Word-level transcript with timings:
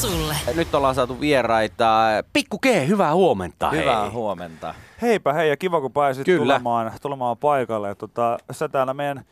sulle. 0.00 0.36
Nyt 0.54 0.74
ollaan 0.74 0.94
saatu 0.94 1.20
vieraita. 1.20 2.08
Pikku 2.32 2.58
G, 2.58 2.66
hyvää 2.86 3.14
huomenta. 3.14 3.70
Hyvää 3.70 4.02
hei. 4.02 4.10
huomenta. 4.10 4.74
Heipä 5.02 5.32
hei 5.32 5.48
ja 5.48 5.56
kiva 5.56 5.80
kun 5.80 5.92
pääsit 5.92 6.24
Kyllä. 6.24 6.38
tulemaan, 6.54 6.92
tulemaan 7.02 7.36
paikalle. 7.36 7.94
Tota, 7.94 8.38
sä 8.50 8.68
täällä 8.68 8.94
meidän 8.94 9.24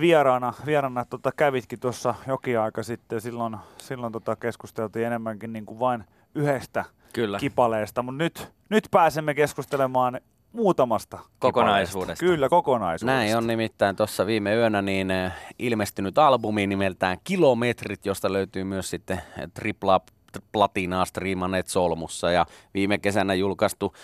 vieraana, 0.00 0.52
vieraana 0.66 1.04
tota, 1.04 1.32
kävitkin 1.36 1.80
tuossa 1.80 2.14
jokin 2.26 2.60
aika 2.60 2.82
sitten. 2.82 3.20
Silloin, 3.20 3.56
silloin 3.78 4.12
tota, 4.12 4.36
keskusteltiin 4.36 5.06
enemmänkin 5.06 5.52
niin 5.52 5.66
kuin 5.66 5.78
vain 5.78 6.04
yhdestä 6.34 6.84
Kyllä. 7.12 7.38
kipaleesta, 7.38 8.02
mutta 8.02 8.24
nyt, 8.24 8.52
nyt 8.68 8.88
pääsemme 8.90 9.34
keskustelemaan 9.34 10.20
muutamasta 10.52 11.18
Kokonaisuudesta. 11.38 12.14
kipaleesta. 12.14 12.24
Kyllä, 12.24 12.48
kokonaisuudesta. 12.48 13.16
Näin 13.18 13.36
on 13.36 13.46
nimittäin 13.46 13.96
tuossa 13.96 14.26
viime 14.26 14.54
yönä 14.54 14.82
niin 14.82 15.10
eh, 15.10 15.32
ilmestynyt 15.58 16.18
albumi 16.18 16.66
nimeltään 16.66 17.18
Kilometrit, 17.24 18.06
josta 18.06 18.32
löytyy 18.32 18.64
myös 18.64 18.90
sitten 18.90 19.22
tripla 19.54 20.00
platinaa 20.52 21.04
striimanneet 21.04 21.68
solmussa 21.68 22.30
ja 22.30 22.46
viime 22.74 22.98
kesänä 22.98 23.34
julkaistu 23.34 23.94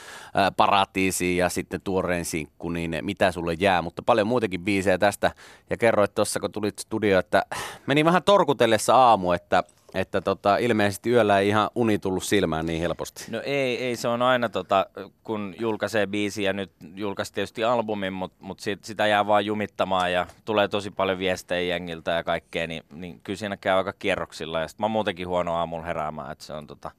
Paratiisi 0.57 1.37
ja 1.37 1.49
sitten 1.49 1.81
tuoreen 1.81 2.25
sinkku, 2.25 2.69
niin 2.69 2.99
mitä 3.03 3.33
sulle 3.33 3.55
jää, 3.59 3.83
mutta 3.83 4.03
paljon 4.03 4.27
muutenkin 4.27 4.61
biisejä 4.61 4.99
tästä. 4.99 5.31
Ja 5.71 5.77
kerroit 5.77 6.15
tuossa 6.15 6.41
kun 6.41 6.53
tulit 6.53 6.79
studioon, 6.79 7.21
että 7.21 7.43
meni 7.87 8.05
vähän 8.05 8.23
torkutellessa 8.23 8.97
aamu, 8.97 9.33
että 9.33 9.65
että 9.97 10.21
tota, 10.21 10.57
ilmeisesti 10.57 11.11
yöllä 11.11 11.39
ei 11.39 11.49
ihan 11.49 11.71
uni 11.75 11.99
tullut 11.99 12.25
silmään 12.25 12.67
niin 12.67 12.81
helposti. 12.81 13.25
No 13.31 13.43
ei, 13.45 13.85
ei 13.85 13.97
se 13.97 14.09
on 14.09 14.23
aina, 14.23 14.49
tota, 14.49 14.87
kun 15.25 15.55
julkaisee 15.61 16.07
biisi 16.07 16.43
ja 16.43 16.53
nyt 16.53 16.71
julkaisi 16.95 17.33
tietysti 17.33 17.65
albumin, 17.65 18.13
mutta 18.13 18.37
mut 18.41 18.61
sit, 18.61 18.85
sitä 18.85 19.07
jää 19.07 19.27
vaan 19.27 19.47
jumittamaan 19.47 20.13
ja 20.13 20.27
tulee 20.45 20.69
tosi 20.69 20.91
paljon 20.91 21.19
viestejä 21.19 21.75
jengiltä 21.75 22.11
ja 22.11 22.25
kaikkea, 22.25 22.67
niin, 22.67 22.83
niin 22.93 23.21
kyllä 23.21 23.37
siinä 23.37 23.57
käy 23.57 23.77
aika 23.77 23.93
kierroksilla. 23.93 24.61
Ja 24.61 24.69
sit 24.69 24.79
mä 24.79 24.87
oon 24.87 24.91
muutenkin 24.91 25.29
huono 25.29 25.55
aamulla 25.55 25.87
heräämään, 25.87 26.33
että 26.33 26.45
se 26.45 26.53
on 26.53 26.67
tota, 26.67 26.91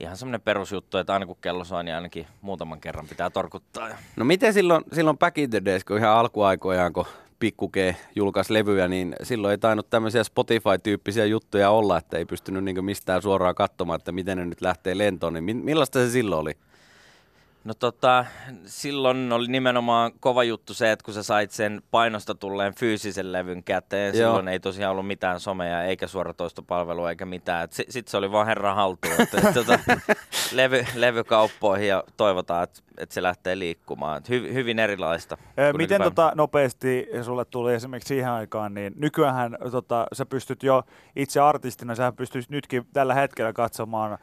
ihan 0.00 0.16
semmoinen 0.16 0.40
perusjuttu, 0.40 0.98
että 0.98 1.12
aina 1.12 1.26
kun 1.26 1.36
kello 1.40 1.64
soi, 1.64 1.84
niin 1.84 1.94
ainakin 1.94 2.26
muutaman 2.40 2.80
kerran 2.80 3.08
pitää 3.08 3.30
torkuttaa. 3.30 3.88
No 4.16 4.24
miten 4.24 4.52
silloin, 4.52 4.84
silloin 4.92 5.18
back 5.18 5.38
in 5.38 5.50
the 5.50 5.64
days, 5.64 5.84
kun 5.84 5.98
ihan 5.98 6.16
alkuaikojaan, 6.16 6.92
kun 6.92 7.06
Pikku 7.38 7.68
G 7.68 7.76
julkaisi 8.14 8.52
levyjä, 8.52 8.88
niin 8.88 9.16
silloin 9.22 9.50
ei 9.50 9.58
tainnut 9.58 9.90
tämmöisiä 9.90 10.24
Spotify-tyyppisiä 10.24 11.24
juttuja 11.24 11.70
olla, 11.70 11.98
että 11.98 12.18
ei 12.18 12.24
pystynyt 12.24 12.64
niin 12.64 12.84
mistään 12.84 13.22
suoraan 13.22 13.54
katsomaan, 13.54 13.96
että 13.96 14.12
miten 14.12 14.38
ne 14.38 14.44
nyt 14.44 14.60
lähtee 14.60 14.98
lentoon. 14.98 15.32
Niin 15.32 15.44
mi- 15.44 15.54
millaista 15.54 15.98
se 15.98 16.10
silloin 16.10 16.40
oli? 16.40 16.52
No 17.66 17.74
tota, 17.74 18.24
silloin 18.64 19.32
oli 19.32 19.46
nimenomaan 19.48 20.12
kova 20.20 20.44
juttu 20.44 20.74
se, 20.74 20.92
että 20.92 21.04
kun 21.04 21.14
sä 21.14 21.22
sait 21.22 21.50
sen 21.50 21.82
painosta 21.90 22.34
tulleen 22.34 22.74
fyysisen 22.74 23.32
levyn 23.32 23.64
käteen, 23.64 24.18
Joo. 24.18 24.30
silloin 24.30 24.48
ei 24.48 24.60
tosiaan 24.60 24.90
ollut 24.90 25.06
mitään 25.06 25.40
somea 25.40 25.82
eikä 25.82 26.06
suoratoistopalvelua 26.06 27.10
eikä 27.10 27.26
mitään. 27.26 27.68
Sitten 27.70 27.92
sit 27.92 28.08
se 28.08 28.16
oli 28.16 28.32
vaan 28.32 28.46
herran 28.46 28.76
haltuun, 28.76 29.14
että 29.18 29.38
et, 29.38 29.54
tota, 29.66 29.78
levy, 30.52 30.86
levykauppoihin 30.94 31.88
ja 31.88 32.04
toivotaan, 32.16 32.64
että 32.64 32.80
et 32.98 33.12
se 33.12 33.22
lähtee 33.22 33.58
liikkumaan. 33.58 34.18
Et 34.18 34.28
hy, 34.28 34.54
hyvin 34.54 34.78
erilaista. 34.78 35.38
Ee, 35.56 35.72
Miten 35.72 36.02
tota, 36.02 36.32
nopeasti 36.34 37.08
sulle 37.22 37.44
tuli 37.44 37.74
esimerkiksi 37.74 38.08
siihen 38.08 38.30
aikaan, 38.30 38.74
niin 38.74 38.92
nykyään 38.96 39.58
tota, 39.70 40.06
sä 40.12 40.26
pystyt 40.26 40.62
jo 40.62 40.82
itse 41.16 41.40
artistina, 41.40 41.94
sä 41.94 42.12
pystyt 42.12 42.50
nytkin 42.50 42.86
tällä 42.92 43.14
hetkellä 43.14 43.52
katsomaan 43.52 44.18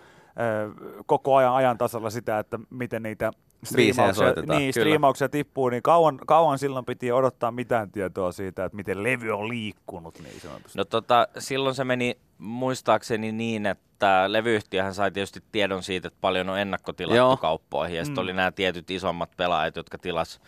koko 1.06 1.36
ajan 1.36 1.54
ajan 1.54 1.78
tasalla 1.78 2.10
sitä, 2.10 2.40
että 2.40 2.60
miten 2.70 3.04
niitä 3.04 3.32
striimauksia, 3.64 4.34
niin, 4.58 4.74
striimauksia 4.74 5.30
tippuu, 5.30 5.70
niin 5.70 5.84
kauan, 5.84 6.18
kauan 6.28 6.60
silloin 6.60 6.86
piti 6.86 7.12
odottaa 7.12 7.52
mitään 7.52 7.92
tietoa 7.92 8.32
siitä, 8.32 8.66
että 8.66 8.76
miten 8.76 9.04
levy 9.04 9.32
on 9.32 9.48
liikkunut 9.50 10.20
niin 10.20 10.42
sanotusti. 10.42 10.78
No 10.78 10.86
tota, 10.86 11.28
silloin 11.40 11.76
se 11.76 11.84
meni 11.84 12.18
muistaakseni 12.38 13.32
niin, 13.32 13.66
että 13.66 14.24
levyyhtiöhän 14.28 14.94
sai 14.94 15.12
tietysti 15.12 15.44
tiedon 15.52 15.84
siitä, 15.84 16.08
että 16.08 16.18
paljon 16.22 16.50
on 16.50 16.60
ennakkotilattu 16.60 17.16
Joo. 17.18 17.38
kauppoihin. 17.38 17.98
Ja 17.98 18.06
sitten 18.06 18.22
Mm. 18.22 18.24
oli 18.24 18.34
nämä 18.34 18.52
tietyt 18.52 18.92
isommat 18.92 19.30
pelaajat, 19.38 19.76
jotka 19.76 19.98
tilas, 19.98 20.42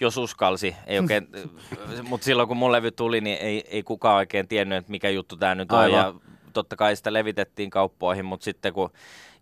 jos 0.00 0.16
uskalsi. 0.16 0.76
Ei 0.86 0.98
oikein, 0.98 1.28
mutta 2.08 2.24
silloin 2.24 2.48
kun 2.48 2.56
mun 2.56 2.72
levy 2.72 2.90
tuli, 2.90 3.20
niin 3.20 3.38
ei, 3.40 3.64
ei 3.68 3.82
kukaan 3.82 4.16
oikein 4.16 4.48
tiennyt, 4.48 4.78
että 4.78 4.90
mikä 4.90 5.10
juttu 5.10 5.36
tämä 5.36 5.54
nyt 5.54 5.72
on. 5.72 5.78
Aivan. 5.78 5.98
Ja 5.98 6.14
totta 6.52 6.76
kai 6.76 6.96
sitä 6.96 7.12
levitettiin 7.12 7.70
kauppoihin, 7.70 8.24
mutta 8.24 8.44
sitten 8.44 8.72
kun 8.72 8.90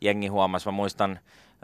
jengi 0.01 0.27
huomasi, 0.27 0.69
mä 0.69 0.73
muistan, 0.73 1.19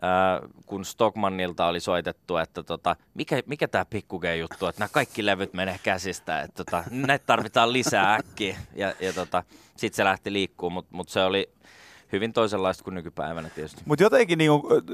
Äh, 0.04 0.50
kun 0.66 0.84
Stockmannilta 0.84 1.66
oli 1.66 1.80
soitettu, 1.80 2.36
että 2.36 2.62
tota, 2.62 2.96
mikä, 3.14 3.42
mikä 3.46 3.68
tämä 3.68 3.84
pikkuge 3.84 4.36
juttu, 4.36 4.66
että 4.66 4.80
nämä 4.80 4.88
kaikki 4.88 5.26
levyt 5.26 5.52
menee 5.52 5.80
käsistä, 5.82 6.40
että 6.40 6.64
tota, 6.64 6.84
näitä 6.90 7.26
tarvitaan 7.26 7.72
lisää 7.72 8.14
äkkiä. 8.14 8.56
Ja, 8.74 8.94
ja 9.00 9.12
tota, 9.12 9.42
sitten 9.76 9.96
se 9.96 10.04
lähti 10.04 10.32
liikkumaan, 10.32 10.74
mutta 10.74 10.96
mut 10.96 11.08
se 11.08 11.22
oli 11.24 11.50
hyvin 12.12 12.32
toisenlaista 12.32 12.84
kuin 12.84 12.94
nykypäivänä 12.94 13.48
tietysti. 13.54 13.82
Mutta 13.84 14.02
jotenkin 14.02 14.38
niin 14.38 14.50
kun, 14.50 14.84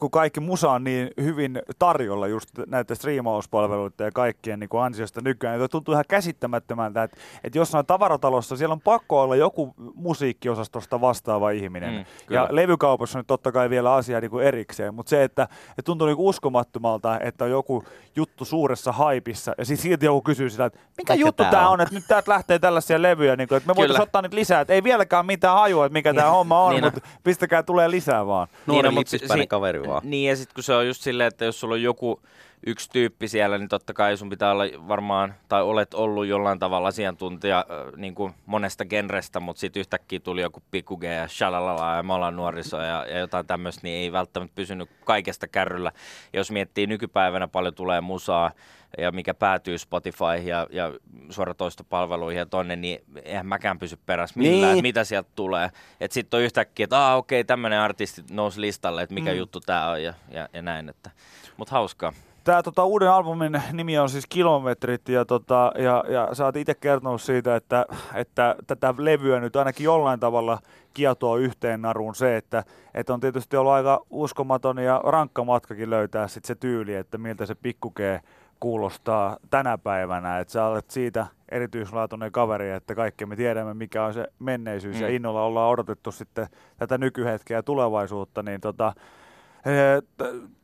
kun 0.00 0.10
kaikki 0.10 0.40
musa 0.40 0.70
on 0.70 0.84
niin 0.84 1.10
hyvin 1.22 1.62
tarjolla 1.78 2.26
just 2.26 2.50
näitä 2.66 2.94
striimauspalveluita 2.94 4.04
ja 4.04 4.10
kaikkien 4.10 4.60
niin 4.60 4.82
ansiosta 4.82 5.20
nykyään, 5.24 5.58
niin 5.58 5.70
tuntuu 5.70 5.92
ihan 5.92 6.04
käsittämättömältä, 6.08 7.02
että, 7.02 7.16
että 7.44 7.58
jossain 7.58 7.86
tavaratalossa 7.86 8.56
siellä 8.56 8.72
on 8.72 8.80
pakko 8.80 9.22
olla 9.22 9.36
joku 9.36 9.74
musiikkiosastosta 9.94 11.00
vastaava 11.00 11.50
ihminen. 11.50 11.94
Mm, 11.94 12.04
kyllä. 12.26 12.40
ja 12.40 12.48
levykaupassa 12.50 13.18
on 13.18 13.20
nyt 13.20 13.26
totta 13.26 13.52
kai 13.52 13.70
vielä 13.70 13.94
asia 13.94 14.20
niin 14.20 14.40
erikseen, 14.42 14.94
mutta 14.94 15.10
se, 15.10 15.24
että, 15.24 15.42
että 15.70 15.82
tuntuu 15.84 16.06
niin 16.06 16.16
uskomattomalta, 16.18 17.20
että 17.20 17.44
on 17.44 17.50
joku 17.50 17.84
juttu 18.16 18.44
suuressa 18.44 18.92
haipissa 18.92 19.52
ja 19.58 19.64
sitten 19.64 19.82
silti 19.82 20.06
joku 20.06 20.22
kysyy 20.22 20.50
sitä, 20.50 20.64
että 20.64 20.78
mikä 20.78 21.12
Mikä 21.12 21.26
juttu 21.26 21.42
tämä 21.50 21.68
on? 21.68 21.72
on, 21.72 21.80
että 21.80 21.94
nyt 21.94 22.04
täältä 22.08 22.30
lähtee 22.30 22.58
tällaisia 22.58 23.02
levyjä, 23.02 23.36
niin 23.36 23.48
kuin, 23.48 23.56
että 23.56 23.66
me 23.70 23.76
voitaisiin 23.76 24.02
ottaa 24.02 24.22
niitä 24.22 24.36
lisää, 24.36 24.60
että 24.60 24.74
ei 24.74 24.84
vieläkään 24.84 25.26
mitään 25.26 25.56
hajua, 25.56 25.86
että 25.86 25.92
mikä 25.92 26.14
tämä 26.14 26.30
homma 26.44 26.64
on, 26.64 26.74
Niin 26.74 26.84
on. 26.84 26.92
mutta 26.94 27.08
pistäkää 27.24 27.62
tulee 27.62 27.90
lisää 27.90 28.26
vaan. 28.26 28.48
Nuori 28.66 28.88
no, 28.88 28.90
mut 28.92 28.98
lipsispäinen 28.98 29.44
si- 29.44 29.46
kaveri 29.46 29.86
vaan. 29.86 30.02
Niin, 30.04 30.28
ja 30.28 30.36
sitten 30.36 30.54
kun 30.54 30.64
se 30.64 30.74
on 30.74 30.86
just 30.86 31.02
silleen, 31.02 31.28
että 31.28 31.44
jos 31.44 31.60
sulla 31.60 31.74
on 31.74 31.82
joku 31.82 32.20
yksi 32.66 32.90
tyyppi 32.90 33.28
siellä, 33.28 33.58
niin 33.58 33.68
totta 33.68 33.92
kai 33.92 34.16
sun 34.16 34.30
pitää 34.30 34.50
olla 34.52 34.64
varmaan, 34.88 35.34
tai 35.48 35.62
olet 35.62 35.94
ollut 35.94 36.26
jollain 36.26 36.58
tavalla 36.58 36.88
asiantuntija 36.88 37.64
niin 37.96 38.14
kuin 38.14 38.34
monesta 38.46 38.84
genrestä, 38.84 39.40
mutta 39.40 39.60
sitten 39.60 39.80
yhtäkkiä 39.80 40.20
tuli 40.20 40.42
joku 40.42 40.62
pikku 40.70 40.96
G 40.96 41.02
ja 41.02 41.28
shalalala 41.28 41.96
ja 41.96 42.04
ollaan 42.14 42.36
nuoriso 42.36 42.80
ja, 42.80 43.06
ja 43.08 43.18
jotain 43.18 43.46
tämmöistä, 43.46 43.80
niin 43.82 43.96
ei 44.02 44.12
välttämättä 44.12 44.54
pysynyt 44.54 44.90
kaikesta 45.04 45.48
kärryllä. 45.48 45.92
Jos 46.32 46.50
miettii 46.50 46.86
nykypäivänä 46.86 47.48
paljon 47.48 47.74
tulee 47.74 48.00
musaa, 48.00 48.50
ja 48.98 49.12
mikä 49.12 49.34
päätyy 49.34 49.78
Spotify 49.78 50.24
ja, 50.44 50.66
ja 50.70 50.92
suoratoistopalveluihin 51.30 52.38
ja 52.38 52.46
tonne, 52.46 52.76
niin 52.76 53.04
eihän 53.24 53.46
mäkään 53.46 53.78
pysy 53.78 53.98
perässä 54.06 54.38
millään, 54.40 54.72
Niin. 54.72 54.82
mitä 54.82 55.04
sieltä 55.04 55.30
tulee. 55.34 55.70
Että 56.00 56.14
sitten 56.14 56.38
on 56.38 56.44
yhtäkkiä, 56.44 56.84
että 56.84 57.14
okei, 57.14 57.44
tämmöinen 57.44 57.80
artisti 57.80 58.22
nousi 58.30 58.60
listalle, 58.60 59.02
että 59.02 59.14
mikä 59.14 59.30
Mm. 59.30 59.36
juttu 59.36 59.60
tämä 59.60 59.90
on 59.90 60.02
ja, 60.02 60.14
ja, 60.30 60.48
ja 60.52 60.62
näin. 60.62 60.88
Että. 60.88 61.10
Mutta 61.56 61.72
hauskaa. 61.72 62.12
Tämä 62.44 62.62
tota, 62.62 62.84
uuden 62.84 63.10
albumin 63.10 63.62
nimi 63.72 63.98
on 63.98 64.08
siis 64.08 64.26
Kilometrit 64.28 65.08
ja, 65.08 65.24
tota, 65.24 65.72
ja, 65.78 66.04
ja 66.08 66.28
sä 66.32 66.44
oot 66.44 66.56
itse 66.56 66.74
kertonut 66.74 67.22
siitä, 67.22 67.56
että, 67.56 67.86
että 68.14 68.56
tätä 68.66 68.94
levyä 68.98 69.40
nyt 69.40 69.56
ainakin 69.56 69.84
jollain 69.84 70.20
tavalla 70.20 70.58
kietoo 70.94 71.36
yhteen 71.36 71.82
naruun 71.82 72.14
se, 72.14 72.36
että, 72.36 72.64
että 72.94 73.14
on 73.14 73.20
tietysti 73.20 73.56
ollut 73.56 73.72
aika 73.72 74.00
uskomaton 74.10 74.78
ja 74.78 75.00
rankka 75.04 75.44
matkakin 75.44 75.90
löytää 75.90 76.28
sit 76.28 76.44
se 76.44 76.54
tyyli, 76.54 76.94
että 76.94 77.18
miltä 77.18 77.46
se 77.46 77.54
pikkukee 77.54 78.20
kuulostaa 78.60 79.36
tänä 79.50 79.78
päivänä, 79.78 80.38
että 80.38 80.52
sä 80.52 80.66
olet 80.66 80.90
siitä 80.90 81.26
erityislaatuinen 81.48 82.32
kaveri, 82.32 82.70
että 82.70 82.94
kaikki 82.94 83.26
me 83.26 83.36
tiedämme, 83.36 83.74
mikä 83.74 84.04
on 84.04 84.14
se 84.14 84.26
menneisyys 84.38 84.96
mm. 84.96 85.02
ja 85.02 85.08
innolla 85.08 85.44
ollaan 85.44 85.70
odotettu 85.70 86.12
sitten 86.12 86.46
tätä 86.76 86.98
nykyhetkeä 86.98 87.58
ja 87.58 87.62
tulevaisuutta, 87.62 88.42
niin 88.42 88.60
tota, 88.60 88.92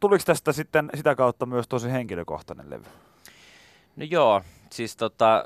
tuliko 0.00 0.22
tästä 0.26 0.52
sitten 0.52 0.90
sitä 0.94 1.14
kautta 1.14 1.46
myös 1.46 1.68
tosi 1.68 1.92
henkilökohtainen 1.92 2.70
levy? 2.70 2.84
No 3.96 4.04
joo, 4.10 4.42
siis 4.72 4.96
tota, 4.96 5.44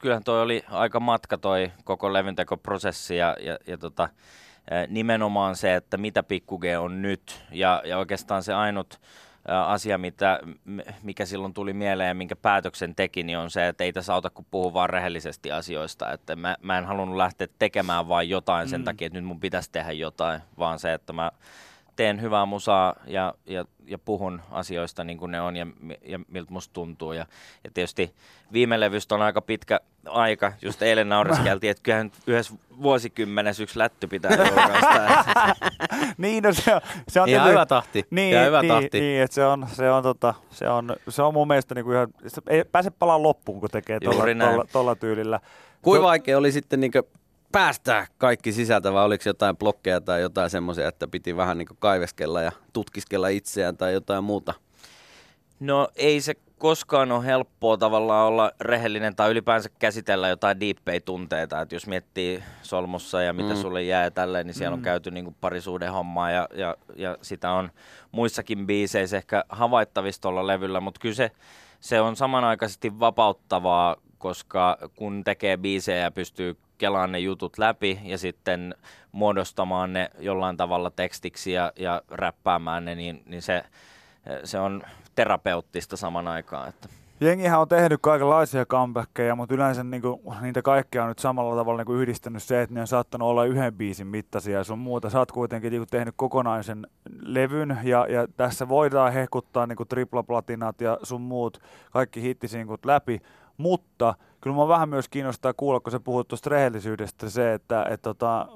kyllähän 0.00 0.24
toi 0.24 0.42
oli 0.42 0.64
aika 0.70 1.00
matka 1.00 1.38
toi 1.38 1.72
koko 1.84 2.12
levyntekoprosessi 2.12 3.16
ja, 3.16 3.36
ja, 3.40 3.58
ja 3.66 3.78
tota, 3.78 4.08
eh, 4.70 4.88
nimenomaan 4.88 5.56
se, 5.56 5.74
että 5.74 5.96
mitä 5.96 6.22
Pikku 6.22 6.58
G 6.58 6.64
on 6.80 7.02
nyt 7.02 7.44
ja, 7.50 7.82
ja 7.84 7.98
oikeastaan 7.98 8.42
se 8.42 8.54
ainut 8.54 9.00
ä, 9.48 9.64
asia, 9.64 9.98
mitä, 9.98 10.40
mikä 11.02 11.26
silloin 11.26 11.54
tuli 11.54 11.72
mieleen 11.72 12.08
ja 12.08 12.14
minkä 12.14 12.36
päätöksen 12.36 12.94
teki, 12.94 13.22
niin 13.22 13.38
on 13.38 13.50
se, 13.50 13.68
että 13.68 13.84
ei 13.84 13.92
tässä 13.92 14.14
auta 14.14 14.30
kuin 14.30 14.46
puhua 14.50 14.72
vaan 14.72 14.90
rehellisesti 14.90 15.52
asioista. 15.52 16.12
Että 16.12 16.36
mä, 16.36 16.56
mä 16.62 16.78
en 16.78 16.84
halunnut 16.84 17.16
lähteä 17.16 17.48
tekemään 17.58 18.08
vain 18.08 18.28
jotain 18.28 18.68
sen 18.68 18.80
Mm. 18.80 18.84
takia, 18.84 19.06
että 19.06 19.18
nyt 19.18 19.28
mun 19.28 19.40
pitäisi 19.40 19.70
tehdä 19.72 19.92
jotain, 19.92 20.40
vaan 20.58 20.78
se, 20.78 20.92
että 20.92 21.12
mä 21.12 21.30
teen 21.96 22.20
hyvää 22.20 22.46
musaa 22.46 22.94
ja, 23.06 23.34
ja, 23.46 23.64
ja 23.86 23.98
puhun 23.98 24.42
asioista 24.50 25.04
niin 25.04 25.18
kuin 25.18 25.30
ne 25.32 25.40
on 25.40 25.56
ja, 25.56 25.66
ja 26.02 26.18
miltä 26.28 26.52
musta 26.52 26.72
tuntuu. 26.72 27.12
Ja, 27.12 27.26
ja 27.64 27.70
tietysti 27.74 28.14
viime 28.52 28.80
levystä 28.80 29.14
on 29.14 29.22
aika 29.22 29.40
pitkä 29.42 29.80
aika. 30.06 30.52
Just 30.62 30.82
eilen 30.82 31.08
naureskeltiin, 31.08 31.70
että 31.70 31.82
kyllähän 31.82 32.06
nyt 32.06 32.14
yhdessä 32.26 32.54
vuosikymmenessä 32.82 33.62
yksi 33.62 33.78
lätty 33.78 34.06
pitää 34.06 34.30
julkaista. 34.30 35.24
niin, 36.18 36.42
no 36.42 36.52
se 36.52 36.74
on, 36.74 36.80
se 37.08 37.20
on 37.20 37.28
Ihan 37.28 37.40
tietysti- 37.40 37.50
hyvä 37.50 37.66
tahti. 37.66 38.06
Niin, 38.10 38.34
Ihan 38.34 38.46
hyvä 38.46 38.62
niin, 38.62 38.72
tahti. 38.72 39.00
niin 39.00 39.22
että 39.22 39.34
se 39.34 39.44
on, 39.44 39.66
se 39.72 39.90
on, 39.90 40.02
tota, 40.02 40.34
se 40.50 40.68
on, 40.68 40.96
se 41.08 41.22
on 41.22 41.34
mun 41.34 41.48
mielestä 41.48 41.74
niinku 41.74 41.92
ihan, 41.92 42.08
se 42.26 42.42
ei 42.48 42.64
pääse 42.64 42.90
palaa 42.90 43.22
loppuun, 43.22 43.60
kun 43.60 43.70
tekee 43.70 44.00
tuolla, 44.00 44.26
näin. 44.26 44.38
tuolla, 44.38 44.64
tuolla 44.72 44.94
tyylillä. 44.94 45.40
Kuinka 45.82 46.06
vaikea 46.06 46.38
oli 46.38 46.52
sitten 46.52 46.80
niin 46.80 46.92
päästää 47.52 48.06
kaikki 48.18 48.52
sisältä 48.52 48.92
vai 48.92 49.04
oliko 49.04 49.22
jotain 49.26 49.56
blokkeja 49.56 50.00
tai 50.00 50.20
jotain 50.20 50.50
semmoisia, 50.50 50.88
että 50.88 51.08
piti 51.08 51.36
vähän 51.36 51.58
niin 51.58 51.68
kaiveskella 51.78 52.42
ja 52.42 52.52
tutkiskella 52.72 53.28
itseään 53.28 53.76
tai 53.76 53.92
jotain 53.92 54.24
muuta? 54.24 54.54
No 55.60 55.88
ei 55.96 56.20
se 56.20 56.34
koskaan 56.62 57.12
ole 57.12 57.26
helppoa 57.26 57.76
tavallaan 57.76 58.26
olla 58.26 58.52
rehellinen 58.60 59.16
tai 59.16 59.30
ylipäänsä 59.30 59.68
käsitellä 59.78 60.28
jotain 60.28 60.60
diippejä 60.60 61.00
tunteita. 61.00 61.60
Et 61.60 61.72
jos 61.72 61.86
miettii 61.86 62.42
solmussa 62.62 63.22
ja 63.22 63.32
mitä 63.32 63.54
mm. 63.54 63.60
sulle 63.60 63.82
jää 63.82 64.10
tälleen, 64.10 64.46
niin 64.46 64.54
siellä 64.54 64.76
mm. 64.76 64.80
on 64.80 64.84
käyty 64.84 65.10
niin 65.10 65.36
parisuuden 65.40 65.92
hommaa 65.92 66.30
ja, 66.30 66.48
ja, 66.54 66.76
ja, 66.96 67.18
sitä 67.22 67.52
on 67.52 67.70
muissakin 68.12 68.66
biiseissä 68.66 69.16
ehkä 69.16 69.44
havaittavista 69.48 70.28
olla 70.28 70.46
levyllä, 70.46 70.80
mutta 70.80 71.00
kyllä 71.00 71.14
se, 71.14 71.30
se 71.80 72.00
on 72.00 72.16
samanaikaisesti 72.16 73.00
vapauttavaa, 73.00 73.96
koska 74.22 74.78
kun 74.96 75.24
tekee 75.24 75.56
biisejä 75.56 75.98
ja 75.98 76.10
pystyy 76.10 76.56
kelaan 76.78 77.12
ne 77.12 77.18
jutut 77.18 77.58
läpi 77.58 78.00
ja 78.04 78.18
sitten 78.18 78.74
muodostamaan 79.12 79.92
ne 79.92 80.10
jollain 80.18 80.56
tavalla 80.56 80.90
tekstiksi 80.90 81.52
ja, 81.52 81.72
ja 81.76 82.02
räppäämään 82.10 82.84
ne, 82.84 82.94
niin, 82.94 83.22
niin 83.26 83.42
se, 83.42 83.64
se 84.44 84.58
on 84.58 84.82
terapeuttista 85.14 85.96
saman 85.96 86.28
aikaan. 86.28 86.68
Että. 86.68 86.88
Jengihän 87.20 87.60
on 87.60 87.68
tehnyt 87.68 87.98
kaikenlaisia 88.02 88.66
comebackkejä, 88.66 89.34
mutta 89.34 89.54
yleensä 89.54 89.84
niinku, 89.84 90.22
niitä 90.40 90.62
kaikkea 90.62 91.02
on 91.02 91.08
nyt 91.08 91.18
samalla 91.18 91.56
tavalla 91.56 91.78
niinku 91.78 91.92
yhdistänyt 91.92 92.42
se, 92.42 92.62
että 92.62 92.74
ne 92.74 92.80
on 92.80 92.86
saattanut 92.86 93.28
olla 93.28 93.44
yhden 93.44 93.74
biisin 93.74 94.06
mittaisia 94.06 94.58
ja 94.58 94.64
sun 94.64 94.78
muuta. 94.78 95.10
Sä 95.10 95.18
oot 95.18 95.32
kuitenkin 95.32 95.70
niinku 95.70 95.86
tehnyt 95.90 96.14
kokonaisen 96.16 96.86
levyn 97.20 97.78
ja, 97.82 98.06
ja 98.08 98.26
tässä 98.36 98.68
voidaan 98.68 99.12
hehkuttaa 99.12 99.66
niinku 99.66 99.84
triplaplatinat 99.84 100.80
ja 100.80 100.98
sun 101.02 101.20
muut 101.20 101.62
kaikki 101.92 102.22
hittisinkut 102.22 102.84
läpi, 102.84 103.22
mutta 103.62 104.14
kyllä 104.40 104.56
mä 104.56 104.68
vähän 104.68 104.88
myös 104.88 105.08
kiinnostaa 105.08 105.54
kuulla, 105.56 105.80
kun 105.80 105.92
sä 105.92 106.00
puhut 106.00 106.28
tuosta 106.28 106.50
rehellisyydestä 106.50 107.30
se, 107.30 107.54
että 107.54 107.86
et 107.90 108.02
tota, 108.02 108.46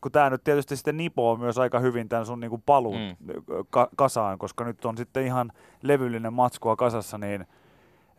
kun 0.00 0.12
tämä 0.12 0.30
nyt 0.30 0.44
tietysti 0.44 0.76
sitten 0.76 0.96
nipoo 0.96 1.36
myös 1.36 1.58
aika 1.58 1.78
hyvin 1.78 2.08
tämän 2.08 2.26
sun 2.26 2.40
niinku 2.40 2.62
paluun 2.66 3.00
mm. 3.00 3.36
ka- 3.70 3.88
kasaan, 3.96 4.38
koska 4.38 4.64
nyt 4.64 4.84
on 4.84 4.96
sitten 4.96 5.26
ihan 5.26 5.52
levyllinen 5.82 6.32
matskua 6.32 6.76
kasassa, 6.76 7.18
niin 7.18 7.46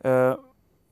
ö, 0.05 0.37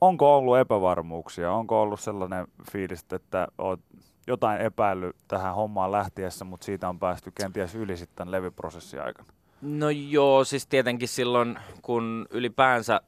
onko 0.02 0.38
ollut 0.38 0.58
epävarmuuksia? 0.58 1.52
Onko 1.52 1.82
ollut 1.82 2.00
sellainen 2.00 2.48
fiilis, 2.72 3.06
että 3.12 3.48
oot 3.58 3.80
jotain 4.28 4.62
epäillyt 4.62 5.16
tähän 5.28 5.56
hommaan 5.56 5.92
lähtiessä, 5.92 6.46
mutta 6.46 6.66
siitä 6.66 6.90
on 6.90 7.00
päästy 7.00 7.32
kenties 7.36 7.76
yli 7.76 7.98
sitten 7.98 8.32
levyprosessin 8.32 9.02
aikana? 9.02 9.28
No 9.62 9.90
joo, 9.90 10.44
siis 10.44 10.68
tietenkin 10.68 11.08
silloin, 11.08 11.60
kun 11.82 12.26
ylipäänsä 12.30 13.02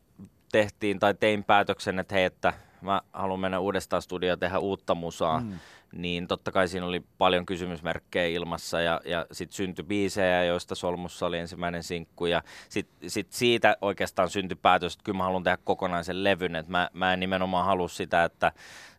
tehtiin 0.51 0.99
tai 0.99 1.13
tein 1.13 1.43
päätöksen, 1.43 1.99
että 1.99 2.15
hei, 2.15 2.23
että 2.23 2.53
mä 2.81 3.01
haluan 3.13 3.39
mennä 3.39 3.59
uudestaan 3.59 4.01
studioon 4.01 4.39
tehdä 4.39 4.59
uutta 4.59 4.95
musaa, 4.95 5.39
mm. 5.39 5.59
niin 5.91 6.27
totta 6.27 6.51
kai 6.51 6.67
siinä 6.67 6.85
oli 6.85 7.03
paljon 7.17 7.45
kysymysmerkkejä 7.45 8.27
ilmassa 8.27 8.81
ja, 8.81 9.01
ja 9.05 9.25
sitten 9.31 9.55
syntyi 9.55 9.85
biisejä, 9.85 10.43
joista 10.43 10.75
Solmussa 10.75 11.25
oli 11.25 11.37
ensimmäinen 11.37 11.83
sinkku 11.83 12.25
ja 12.25 12.43
sitten 12.69 13.09
sit 13.09 13.31
siitä 13.31 13.77
oikeastaan 13.81 14.29
syntyi 14.29 14.57
päätös, 14.61 14.93
että 14.93 15.03
kyllä 15.03 15.17
mä 15.17 15.23
haluan 15.23 15.43
tehdä 15.43 15.57
kokonaisen 15.63 16.23
levyn, 16.23 16.55
että 16.55 16.71
mä, 16.71 16.89
mä 16.93 17.13
en 17.13 17.19
nimenomaan 17.19 17.65
halua 17.65 17.87
sitä, 17.87 18.23
että 18.23 18.51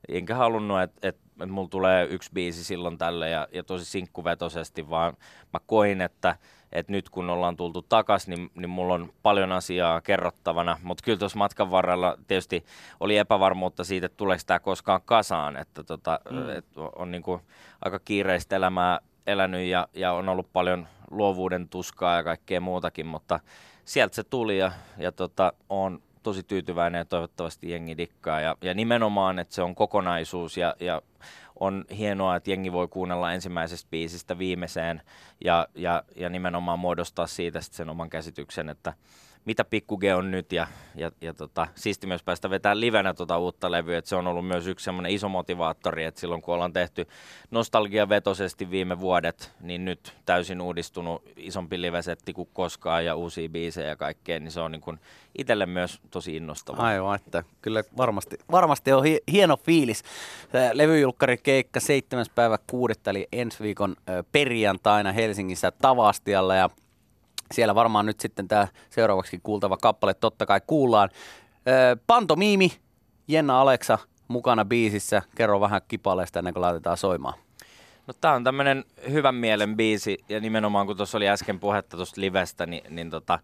enkä 0.09 0.35
halunnut, 0.35 0.83
että, 0.83 1.09
että, 1.09 1.23
että 1.33 1.47
mulla 1.47 1.69
tulee 1.69 2.07
yksi 2.11 2.31
biisi 2.35 2.65
silloin 2.65 2.99
tälle 2.99 3.31
ja, 3.31 3.49
ja 3.53 3.63
tosi 3.63 3.85
sinkkuvetosesti, 3.85 4.91
vaan 4.91 5.17
mä 5.53 5.61
koin, 5.67 6.01
että 6.01 6.37
että 6.73 6.93
nyt 6.93 7.11
kun 7.11 7.31
ollaan 7.31 7.57
tultu 7.57 7.83
takaisin, 7.83 8.35
niin, 8.35 8.51
niin 8.55 8.71
mulla 8.71 8.95
on 8.95 9.13
paljon 9.23 9.53
asiaa 9.53 10.01
kerrottavana, 10.01 10.79
mutta 10.83 11.05
kyllä 11.05 11.19
tuossa 11.19 11.39
matkan 11.39 11.71
varrella 11.71 12.19
tietysti 12.29 12.65
oli 13.01 13.17
epävarmuutta 13.17 13.85
siitä, 13.85 14.07
että 14.07 14.17
tuleeko 14.17 14.43
tämä 14.47 14.61
koskaan 14.61 15.01
kasaan, 15.05 15.57
että 15.57 15.85
tota, 15.85 16.21
mm. 16.31 16.49
et 16.49 16.67
on 16.97 17.11
niin 17.11 17.23
kuin 17.23 17.41
aika 17.85 17.99
kiireistä 17.99 18.57
elämää 18.57 19.01
elänyt 19.27 19.67
ja, 19.67 19.89
ja 19.95 20.13
on 20.13 20.29
ollut 20.29 20.53
paljon 20.53 20.89
luovuuden 21.11 21.69
tuskaa 21.69 22.17
ja 22.17 22.25
kaikkea 22.25 22.61
muutakin, 22.61 23.07
mutta 23.07 23.41
sieltä 23.85 24.15
se 24.15 24.25
tuli 24.25 24.59
ja, 24.59 24.73
ja 24.99 25.13
tota, 25.13 25.53
on 25.69 26.03
tosi 26.23 26.43
tyytyväinen 26.43 26.99
ja 26.99 27.05
toivottavasti 27.05 27.71
jengi 27.71 27.97
dikkaa. 27.97 28.41
Ja, 28.41 28.57
ja 28.63 28.75
nimenomaan, 28.75 29.39
että 29.39 29.55
se 29.55 29.63
on 29.63 29.75
kokonaisuus 29.75 30.57
ja, 30.57 30.77
ja 30.81 31.03
on 31.61 31.85
hienoa, 31.99 32.37
että 32.37 32.51
jengi 32.51 32.73
voi 32.73 32.89
kuunnella 32.89 33.33
ensimmäisestä 33.33 33.91
biisistä 33.91 34.39
viimeiseen 34.39 35.03
ja, 35.45 35.69
ja, 35.75 36.03
ja 36.17 36.29
nimenomaan 36.29 36.79
muodostaa 36.79 37.27
siitä 37.27 37.61
sen 37.61 37.89
oman 37.89 38.11
käsityksen, 38.11 38.69
että 38.69 38.93
mitä 39.49 39.65
Pikku 39.65 39.99
G 39.99 40.03
on 40.17 40.31
nyt 40.31 40.53
ja, 40.53 40.67
ja, 40.95 41.11
ja 41.21 41.35
tota, 41.35 41.67
siisti 41.75 42.07
myös 42.07 42.23
päästä 42.23 42.51
vetämään 42.51 42.81
livenä 42.81 43.15
tuota 43.15 43.39
uutta 43.39 43.71
levyä, 43.71 43.99
että 43.99 44.09
se 44.09 44.17
on 44.17 44.27
ollut 44.27 44.47
myös 44.47 44.67
yksi 44.67 44.85
semmoinen 44.85 45.13
iso 45.13 45.29
motivaattori, 45.29 46.05
että 46.05 46.21
silloin 46.21 46.43
kun 46.43 46.55
ollaan 46.55 46.73
tehty 46.73 47.09
nostalgiavetosesti 47.51 48.71
viime 48.71 49.01
vuodet, 49.01 49.53
niin 49.61 49.85
nyt 49.85 50.15
täysin 50.27 50.61
uudistunut 50.61 51.23
isompi 51.37 51.81
livesetti 51.81 52.33
kuin 52.33 52.49
koskaan 52.53 53.05
ja 53.05 53.15
uusia 53.15 53.49
biisejä 53.49 53.89
ja 53.89 53.97
kaikkea, 53.97 54.41
niin 54.41 54.51
se 54.51 54.61
on 54.61 54.73
niin 54.73 55.01
itselle 55.39 55.67
myös 55.67 56.01
tosi 56.11 56.37
innostavaa. 56.37 56.87
Aivan, 56.87 57.17
että 57.17 57.45
kyllä 57.63 57.85
varmasti, 57.97 58.37
varmasti 58.51 58.93
on 58.93 59.05
hieno 59.33 59.57
fiilis. 59.57 60.03
Levyjulkkari 60.73 61.37
keikka 61.39 61.81
7. 61.81 62.27
päivä 62.35 62.59
6. 62.67 62.95
eli 63.07 63.29
ensi 63.33 63.63
viikon 63.63 63.97
perjantaina 64.33 65.13
Helsingissä 65.13 65.71
Tavastialla 65.71 66.55
ja 66.55 66.71
siellä 67.55 67.75
varmaan 67.75 68.07
nyt 68.07 68.21
sitten 68.21 68.49
tämä 68.49 68.69
seuraavaksi 68.91 69.41
kuultava 69.43 69.77
kappale 69.77 70.15
totta 70.15 70.47
kai 70.47 70.61
kuullaan. 70.67 71.11
pantomiimi, 72.07 72.73
Jenna 73.29 73.61
Aleksa 73.61 73.99
mukana 74.29 74.65
biisissä. 74.65 75.23
Kerro 75.37 75.61
vähän 75.61 75.81
kipaleesta 75.89 76.39
ennen 76.39 76.55
kuin 76.55 76.63
laitetaan 76.63 76.97
soimaan. 76.97 77.35
No 78.07 78.15
tää 78.21 78.33
on 78.33 78.45
tämmönen 78.45 78.85
hyvän 79.11 79.35
mielen 79.35 79.77
biisi 79.77 80.19
ja 80.29 80.41
nimenomaan 80.41 80.87
kun 80.87 80.97
tuossa 80.97 81.19
oli 81.19 81.29
äsken 81.29 81.61
puhetta 81.61 81.97
tuosta 81.97 82.21
livestä, 82.21 82.67
niin, 82.67 82.95
niin 82.95 83.11
tota, 83.11 83.39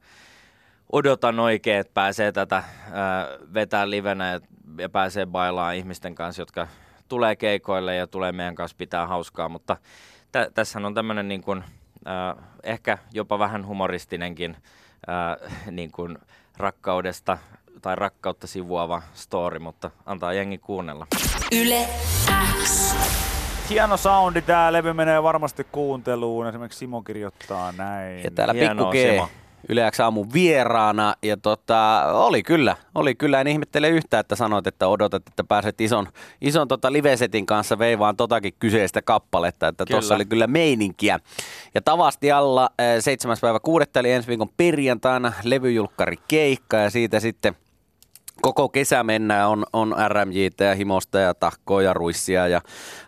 odotan 0.93 1.41
oikein, 1.41 1.81
että 1.81 1.95
pääsee 1.95 2.33
tätä 2.33 2.63
ää, 2.93 3.29
vetää 3.55 3.91
livenä 3.91 4.31
ja, 4.31 4.41
ja 4.79 4.89
pääsee 4.89 5.27
bailaan 5.27 5.77
ihmisten 5.77 6.15
kanssa, 6.15 6.43
jotka 6.43 6.69
tulee 7.09 7.37
keikoille 7.37 7.97
ja 7.97 8.07
tulee 8.07 8.33
meidän 8.33 8.55
kanssa 8.55 8.77
pitää 8.77 9.07
hauskaa, 9.07 9.49
mutta 9.49 9.77
tä, 10.33 10.51
tässä 10.55 10.79
on 10.79 10.95
tämmöinen 10.95 11.29
niin 11.29 11.43
kuin, 11.43 11.65
äh, 12.07 12.45
ehkä 12.63 12.99
jopa 13.13 13.39
vähän 13.39 13.67
humoristinenkin 13.67 14.57
äh, 15.09 15.53
niin 15.71 15.93
kuin 15.93 16.19
rakkaudesta 16.57 17.39
tai 17.83 17.97
rakkautta 17.97 18.47
sivuava 18.47 19.03
story, 19.15 19.59
mutta 19.59 19.91
antaa 20.07 20.33
jengi 20.33 20.59
kuunnella. 20.59 21.07
Yle 21.53 21.89
X. 22.63 22.95
Hieno 23.71 23.97
soundi, 23.97 24.43
tämä 24.43 24.73
levy 24.73 24.93
menee 24.93 25.23
varmasti 25.23 25.65
kuunteluun, 25.73 26.47
esimerkiksi 26.47 26.79
Simo 26.79 27.03
kirjoittaa 27.03 27.73
näin. 27.73 28.25
Ja 28.25 28.31
täällä 28.31 28.55
Pikku 28.55 28.85
G, 28.85 28.95
Simo. 28.95 29.29
Yle 29.69 29.91
X 29.91 30.01
aamun 30.01 30.33
vieraana 30.33 31.15
ja 31.23 31.37
tota, 31.37 32.03
oli 32.13 32.43
kyllä, 32.43 32.77
oli 32.95 33.15
kyllä, 33.15 33.41
en 33.41 33.47
ihmettele 33.47 33.89
yhtään, 33.89 34.21
että 34.21 34.37
sanoit, 34.37 34.67
että 34.67 34.89
odotat, 34.89 35.23
että 35.27 35.45
pääset 35.45 35.81
ison, 35.81 36.09
ison 36.41 36.69
tota 36.69 36.93
livesetin 36.93 37.47
kanssa 37.47 37.79
veivaan 37.79 38.17
totakin 38.17 38.55
kyseistä 38.59 39.03
kappaletta, 39.03 39.69
että 39.69 39.87
tuossa 39.87 40.15
oli 40.15 40.25
kyllä 40.25 40.47
meininkiä. 40.47 41.21
Ja 41.75 41.83
tavasti 41.83 42.33
alla 42.33 42.71
7. 43.01 43.35
Eh, 43.37 43.41
päivä 43.41 43.61
6. 43.61 43.87
eli 43.95 44.13
ensi 44.13 44.29
viikon 44.29 44.49
perjantaina 44.57 45.33
levyjulkkari 45.45 46.17
keikka 46.29 46.77
ja 46.77 46.91
siitä 46.91 47.21
sitten 47.21 47.57
koko 48.43 48.69
kesä 48.69 49.03
mennään, 49.03 49.49
on, 49.49 49.65
on 49.73 49.95
RMJtä 50.09 50.65
ja 50.65 50.75
himosta 50.75 51.19
ja 51.19 51.35
tahkoa 51.35 51.83
ja 51.83 51.93
ruissia 51.93 52.49
ja 52.49 52.61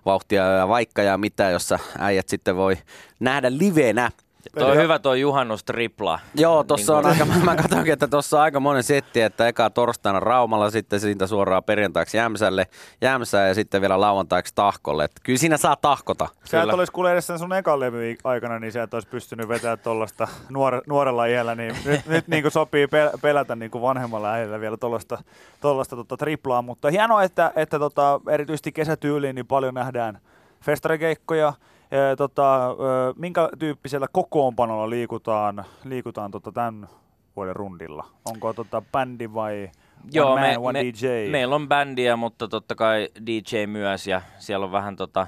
vauhtia 0.07 0.45
ja 0.45 0.69
vaikka 0.69 1.03
ja 1.03 1.19
mitä, 1.19 1.51
jossa 1.51 1.79
äijät 1.99 2.29
sitten 2.29 2.57
voi 2.57 2.77
nähdä 3.21 3.59
livenä. 3.59 4.11
Tuo 4.59 4.69
on 4.69 4.77
hyvä 4.77 4.99
tuo 4.99 5.15
juhannus 5.15 5.65
tripla. 5.65 6.21
Joo, 6.35 6.65
tuossa 6.65 6.93
niin 6.93 7.07
on 7.07 7.13
aika, 7.13 7.25
mä 7.45 7.57
katsoinkin, 7.57 7.93
että 7.93 8.09
tuossa 8.09 8.37
on 8.37 8.43
aika 8.43 8.61
monen 8.61 8.83
setti, 8.83 9.21
että 9.21 9.49
eka 9.49 9.71
torstaina 9.71 10.21
Raumalla, 10.21 10.71
sitten 10.71 11.01
siitä 11.01 11.27
suoraan 11.27 11.65
perjantaiksi 11.65 12.17
Jämsälle, 12.17 12.67
Jämsään 13.01 13.49
ja 13.49 13.55
sitten 13.55 13.81
vielä 13.81 14.01
lauantaiksi 14.01 14.55
Tahkolle. 14.55 15.05
Että 15.05 15.21
kyllä 15.25 15.39
siinä 15.39 15.57
saa 15.57 15.77
tahkota. 15.77 16.29
Sä 16.45 16.63
et 16.63 16.69
olisi 16.69 16.93
kuule 16.93 17.13
edes 17.13 17.27
sen 17.27 17.39
sun 17.39 17.53
ekan 17.53 17.81
levy 17.81 18.17
aikana, 18.25 18.59
niin 18.59 18.73
sä 18.73 18.83
et 18.83 18.95
olisi 18.95 19.09
pystynyt 19.09 19.49
vetämään 19.49 19.79
tuollaista 19.79 20.29
nuore, 20.49 20.81
nuorella 20.87 21.27
iällä, 21.27 21.55
niin 21.55 21.75
nyt, 21.85 22.07
nyt 22.17 22.29
niin 22.29 22.43
kuin 22.43 22.53
sopii 22.53 22.89
pelätä 23.23 23.57
niin 23.57 23.71
kuin 23.71 23.83
vanhemmalla 23.83 24.33
äijällä 24.33 24.61
vielä 24.61 24.77
tuollaista, 24.77 25.23
tuollaista 25.61 25.97
tota, 25.97 26.17
triplaa, 26.17 26.63
mutta 26.63 26.91
hienoa, 26.91 27.23
että, 27.23 27.53
että 27.57 27.79
tota, 27.79 28.21
erityisesti 28.31 28.73
kesätyyliin 28.73 29.35
niin 29.35 29.47
paljon 29.47 29.75
nähdään 29.75 30.19
festarikeikkoja, 30.61 31.53
E, 31.91 32.17
tota, 32.17 32.77
minkä 33.17 33.49
tyyppisellä 33.59 34.07
kokoonpanolla 34.13 34.91
liikutaan, 34.91 35.65
liikutaan 35.85 36.31
tota 36.31 36.53
tämän 36.53 36.89
vuoden 37.37 37.57
rundilla? 37.57 38.07
Onko 38.25 38.53
tota 38.53 38.83
bändi 38.93 39.35
vai 39.35 39.71
Joo, 40.13 40.33
one 40.33 40.41
man, 40.41 40.51
me, 40.51 40.59
one 40.59 40.79
me, 40.79 40.85
DJ? 40.85 41.31
Meillä 41.31 41.55
on 41.55 41.69
bändiä, 41.69 42.17
mutta 42.17 42.49
totta 42.49 42.75
kai 42.75 43.09
DJ 43.27 43.67
myös 43.67 44.07
ja 44.07 44.23
siellä 44.39 44.67
on 44.67 44.73
vähän 44.73 44.97
tota, 44.97 45.27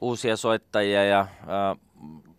uusia 0.00 0.36
soittajia 0.36 1.04
ja 1.04 1.20
äh, 1.20 1.78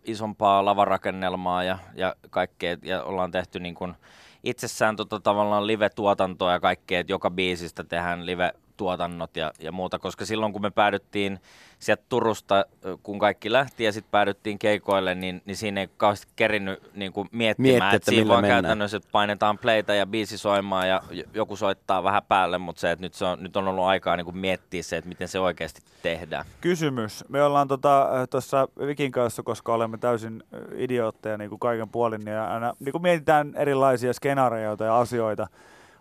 isompaa 0.04 0.64
lavarakennelmaa 0.64 1.64
ja, 1.64 1.78
ja 1.94 2.14
kaikkea. 2.30 2.76
Ja 2.82 3.02
ollaan 3.02 3.30
tehty 3.30 3.60
niin 3.60 3.74
kuin 3.74 3.94
itsessään 4.44 4.96
tota, 4.96 5.20
tavallaan 5.20 5.66
live-tuotantoa 5.66 6.52
ja 6.52 6.60
kaikkea, 6.60 7.00
että 7.00 7.12
joka 7.12 7.30
biisistä 7.30 7.84
tehdään 7.84 8.26
live 8.26 8.52
tuotannot 8.76 9.36
ja, 9.36 9.52
ja 9.58 9.72
muuta, 9.72 9.98
koska 9.98 10.24
silloin 10.24 10.52
kun 10.52 10.62
me 10.62 10.70
päädyttiin 10.70 11.40
sieltä 11.78 12.02
Turusta, 12.08 12.64
kun 13.02 13.18
kaikki 13.18 13.52
lähti 13.52 13.84
ja 13.84 13.92
sitten 13.92 14.10
päädyttiin 14.10 14.58
keikoille, 14.58 15.14
niin, 15.14 15.42
niin 15.44 15.56
siinä 15.56 15.80
ei 15.80 15.88
kauheasti 15.96 16.32
kerinnyt 16.36 16.90
niin 16.94 17.12
kuin 17.12 17.28
miettimään, 17.32 17.72
Mietti, 17.72 17.86
että, 17.86 17.96
että 17.96 18.10
siinä 18.10 18.28
vaan 18.28 18.42
mennään. 18.42 18.62
käytännössä, 18.62 18.96
että 18.96 19.08
painetaan 19.12 19.58
playtä 19.58 19.94
ja 19.94 20.06
biisi 20.06 20.38
soimaan 20.38 20.88
ja 20.88 21.02
joku 21.34 21.56
soittaa 21.56 22.02
vähän 22.02 22.22
päälle, 22.28 22.58
mutta 22.58 22.80
se, 22.80 22.90
että 22.90 23.02
nyt, 23.02 23.14
se 23.14 23.24
on, 23.24 23.42
nyt 23.42 23.56
on 23.56 23.68
ollut 23.68 23.84
aikaa 23.84 24.16
niin 24.16 24.24
kuin 24.24 24.36
miettiä 24.38 24.82
se, 24.82 24.96
että 24.96 25.08
miten 25.08 25.28
se 25.28 25.38
oikeasti 25.40 25.82
tehdään. 26.02 26.44
Kysymys. 26.60 27.24
Me 27.28 27.42
ollaan 27.42 27.68
tuossa 27.68 28.66
tota, 28.66 28.86
Vikin 28.86 29.12
kanssa, 29.12 29.42
koska 29.42 29.74
olemme 29.74 29.98
täysin 29.98 30.42
idiootteja 30.76 31.38
niin 31.38 31.48
kuin 31.50 31.58
kaiken 31.60 31.88
puolin, 31.88 32.24
niin 32.24 32.38
aina 32.38 32.72
niin 32.80 32.92
kuin 32.92 33.02
mietitään 33.02 33.52
erilaisia 33.56 34.12
skenaarioita 34.12 34.84
ja 34.84 34.98
asioita, 34.98 35.46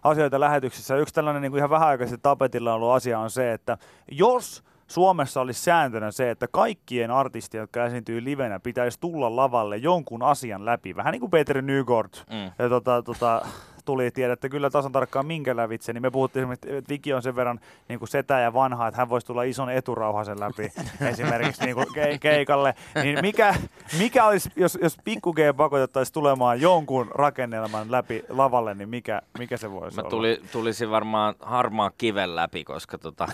asioita 0.03 0.39
lähetyksissä. 0.39 0.95
Yksi 0.95 1.13
tällainen 1.13 1.41
niin 1.41 1.51
kuin 1.51 1.57
ihan 1.57 1.69
vähäaikaisesti 1.69 2.19
tapetilla 2.21 2.73
ollut 2.73 2.91
asia 2.91 3.19
on 3.19 3.29
se, 3.29 3.53
että 3.53 3.77
jos 4.11 4.63
Suomessa 4.87 5.41
olisi 5.41 5.61
sääntönä 5.61 6.11
se, 6.11 6.31
että 6.31 6.47
kaikkien 6.51 7.11
artistien, 7.11 7.61
jotka 7.61 7.85
esiintyy 7.85 8.23
livenä, 8.23 8.59
pitäisi 8.59 8.99
tulla 8.99 9.35
lavalle 9.35 9.77
jonkun 9.77 10.23
asian 10.23 10.65
läpi. 10.65 10.95
Vähän 10.95 11.11
niin 11.11 11.19
kuin 11.19 11.31
Peter 11.31 11.57
Nygård 11.61 12.23
Mm. 12.29 12.51
ja 12.59 12.69
tota, 12.69 13.03
tota, 13.03 13.41
tuli, 13.85 14.11
tiedätte 14.11 14.49
kyllä 14.49 14.69
tasan 14.69 14.91
tarkkaan 14.91 15.25
minkä 15.25 15.55
lävitse, 15.55 15.93
niin 15.93 16.01
me 16.01 16.11
puhuttiin 16.11 16.41
esimerkiksi, 16.41 16.69
että 16.75 16.89
Viki 16.89 17.13
on 17.13 17.21
sen 17.21 17.35
verran 17.35 17.59
niin 17.89 17.99
kuin 17.99 18.09
setä 18.09 18.39
ja 18.39 18.53
vanha, 18.53 18.87
että 18.87 19.01
hän 19.01 19.09
voisi 19.09 19.27
tulla 19.27 19.43
ison 19.43 19.69
eturauhasen 19.69 20.39
läpi 20.39 20.71
esimerkiksi 21.11 21.63
niin 21.65 21.75
kuin 21.75 21.87
ke- 21.87 22.17
keikalle. 22.19 22.75
Niin 23.03 23.17
mikä, 23.21 23.55
mikä 23.99 24.25
olisi, 24.25 24.49
jos, 24.55 24.77
jos 24.81 24.97
Pikku 25.03 25.33
G 25.33 25.39
pakotettaisiin 25.57 26.13
tulemaan 26.13 26.61
jonkun 26.61 27.07
rakennelman 27.15 27.91
läpi 27.91 28.23
lavalle, 28.29 28.73
niin 28.73 28.89
mikä, 28.89 29.21
mikä 29.39 29.57
se 29.57 29.71
voisi 29.71 29.95
Mä 29.95 30.01
olla? 30.01 30.09
tuli, 30.09 30.41
tulisin 30.51 30.91
varmaan 30.91 31.35
harmaa 31.39 31.91
kiven 31.97 32.35
läpi, 32.35 32.63
koska 32.63 32.97
tota, 32.97 33.27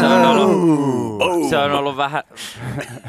se, 0.00 0.06
on 0.06 0.26
ollut, 0.26 1.50
se 1.50 1.58
on 1.58 1.72
ollut 1.72 1.96
vähän, 1.96 2.22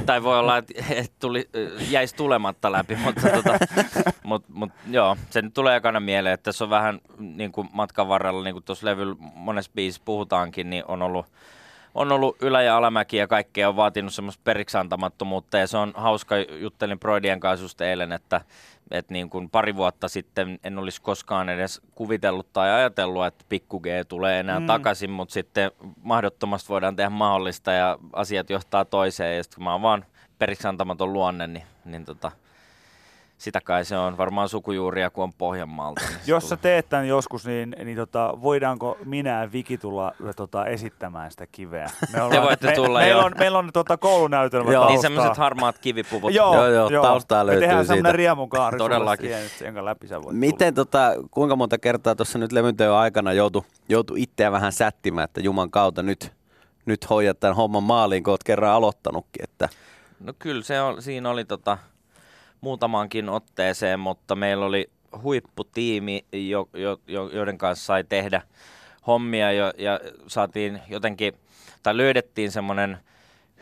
tai 0.05 0.23
voi 0.23 0.39
olla, 0.39 0.57
että 0.57 0.73
et 0.89 1.11
tuli, 1.19 1.49
jäisi 1.89 2.15
tulematta 2.15 2.71
läpi, 2.71 2.95
mutta 2.95 3.21
tota, 3.29 3.57
mut, 4.23 4.43
mut, 4.49 4.71
joo, 4.89 5.17
se 5.29 5.41
nyt 5.41 5.53
tulee 5.53 5.75
ekana 5.75 5.99
mieleen, 5.99 6.33
että 6.33 6.43
tässä 6.43 6.63
on 6.63 6.69
vähän 6.69 6.84
niin 7.19 7.51
kuin 7.51 7.69
matkan 7.73 8.07
varrella, 8.07 8.43
niin 8.43 8.53
kuin 8.53 8.63
tuossa 8.63 8.85
levyllä 8.85 9.15
monessa 9.19 9.71
biisissä 9.75 10.01
puhutaankin, 10.05 10.69
niin 10.69 10.83
on 10.87 11.01
ollut 11.01 11.25
on 11.95 12.11
ollut 12.11 12.35
ylä- 12.41 12.61
ja 12.61 12.77
alamäki 12.77 13.17
ja 13.17 13.27
kaikkea 13.27 13.69
on 13.69 13.75
vaatinut 13.75 14.13
semmoista 14.13 14.41
periksantamattomuutta 14.43 15.57
ja 15.57 15.67
se 15.67 15.77
on 15.77 15.93
hauska, 15.95 16.35
juttelin 16.37 16.99
Broidien 16.99 17.39
kanssa 17.39 17.63
just 17.63 17.81
eilen, 17.81 18.11
että, 18.11 18.41
että 18.91 19.13
niin 19.13 19.29
kuin 19.29 19.49
pari 19.49 19.75
vuotta 19.75 20.07
sitten 20.07 20.59
en 20.63 20.77
olisi 20.77 21.01
koskaan 21.01 21.49
edes 21.49 21.81
kuvitellut 21.95 22.53
tai 22.53 22.71
ajatellut, 22.71 23.25
että 23.25 23.45
pikku 23.49 23.79
G 23.79 23.85
tulee 24.07 24.39
enää 24.39 24.59
mm. 24.59 24.67
takaisin, 24.67 25.09
mutta 25.09 25.33
sitten 25.33 25.71
mahdottomasti 26.03 26.69
voidaan 26.69 26.95
tehdä 26.95 27.09
mahdollista 27.09 27.71
ja 27.71 27.99
asiat 28.13 28.49
johtaa 28.49 28.85
toiseen 28.85 29.37
ja 29.37 29.43
sitten 29.43 29.55
kun 29.55 29.63
mä 29.63 29.71
oon 29.71 29.81
vaan 29.81 30.05
periksantamaton 30.39 31.13
luonne, 31.13 31.47
niin, 31.47 31.63
niin 31.85 32.05
tota, 32.05 32.31
sitä 33.37 33.61
kai 33.61 33.85
se 33.85 33.97
on 33.97 34.17
varmaan 34.17 34.49
sukujuuria, 34.49 35.09
kun 35.09 35.23
on 35.23 35.33
Pohjanmaalta. 35.33 36.01
Niin 36.01 36.19
se 36.25 36.31
Jos 36.31 36.49
sä 36.49 36.57
tulee. 36.57 36.61
teet 36.61 36.89
tämän 36.89 37.07
joskus, 37.07 37.45
niin, 37.45 37.75
niin 37.83 37.97
tota, 37.97 38.33
voidaanko 38.41 38.97
minä 39.05 39.41
ja 39.41 39.51
Viki 39.51 39.77
tulla 39.77 40.11
tota, 40.35 40.65
esittämään 40.65 41.31
sitä 41.31 41.47
kiveä? 41.51 41.89
Me 42.29 42.41
voitte 42.41 42.71
tulla, 42.71 42.99
meillä 42.99 43.19
joo. 43.19 43.25
on, 43.25 43.31
meillä 43.39 43.57
on 43.59 43.69
tota, 43.73 43.97
koulunäytelmä 43.97 44.71
Joo. 44.71 44.87
Niin 44.87 45.01
semmoiset 45.01 45.37
harmaat 45.37 45.77
kivipuvut. 45.79 46.33
Joo, 46.33 46.67
joo, 46.67 46.89
taustaa 47.01 47.45
löytyy 47.45 47.59
Me 47.59 47.65
tehdään 47.65 47.85
siitä. 47.85 47.93
semmoinen 47.95 48.15
riemukaari 48.15 48.77
Todellakin. 48.77 49.29
sulle 49.33 49.47
siihen, 49.49 49.65
jonka 49.65 49.85
läpi 49.85 50.07
sä 50.07 50.21
voit 50.23 50.37
Miten 50.37 50.73
tota, 50.73 51.11
kuinka 51.31 51.55
monta 51.55 51.77
kertaa 51.77 52.15
tuossa 52.15 52.39
nyt 52.39 52.51
levynteon 52.51 52.97
aikana 52.97 53.33
joutu, 53.33 53.65
joutu 53.89 54.13
itseä 54.17 54.51
vähän 54.51 54.71
sättimään, 54.71 55.25
että 55.25 55.41
Juman 55.41 55.71
kautta 55.71 56.01
nyt, 56.03 56.31
nyt 56.85 57.09
hoidat 57.09 57.39
tämän 57.39 57.55
homman 57.55 57.83
maaliin, 57.83 58.23
kun 58.23 58.31
oot 58.31 58.43
kerran 58.43 58.71
aloittanutkin, 58.71 59.43
että 59.43 59.69
No 60.19 60.33
kyllä 60.39 60.63
se 60.63 60.81
on, 60.81 61.01
siinä 61.01 61.29
oli 61.29 61.45
tota, 61.45 61.77
muutamankin 62.65 63.29
otteeseen, 63.29 63.99
mutta 63.99 64.35
meillä 64.35 64.65
oli 64.65 64.89
huipputiimi, 65.23 66.25
jo, 66.31 66.69
jo, 66.73 66.99
jo, 67.07 67.29
joiden 67.33 67.57
kanssa 67.57 67.85
sai 67.85 68.03
tehdä 68.03 68.41
hommia 69.07 69.51
jo, 69.51 69.73
ja 69.77 69.99
saatiin 70.27 70.81
jotenkin, 70.89 71.33
tai 71.83 71.97
löydettiin 71.97 72.51
semmoinen 72.51 72.97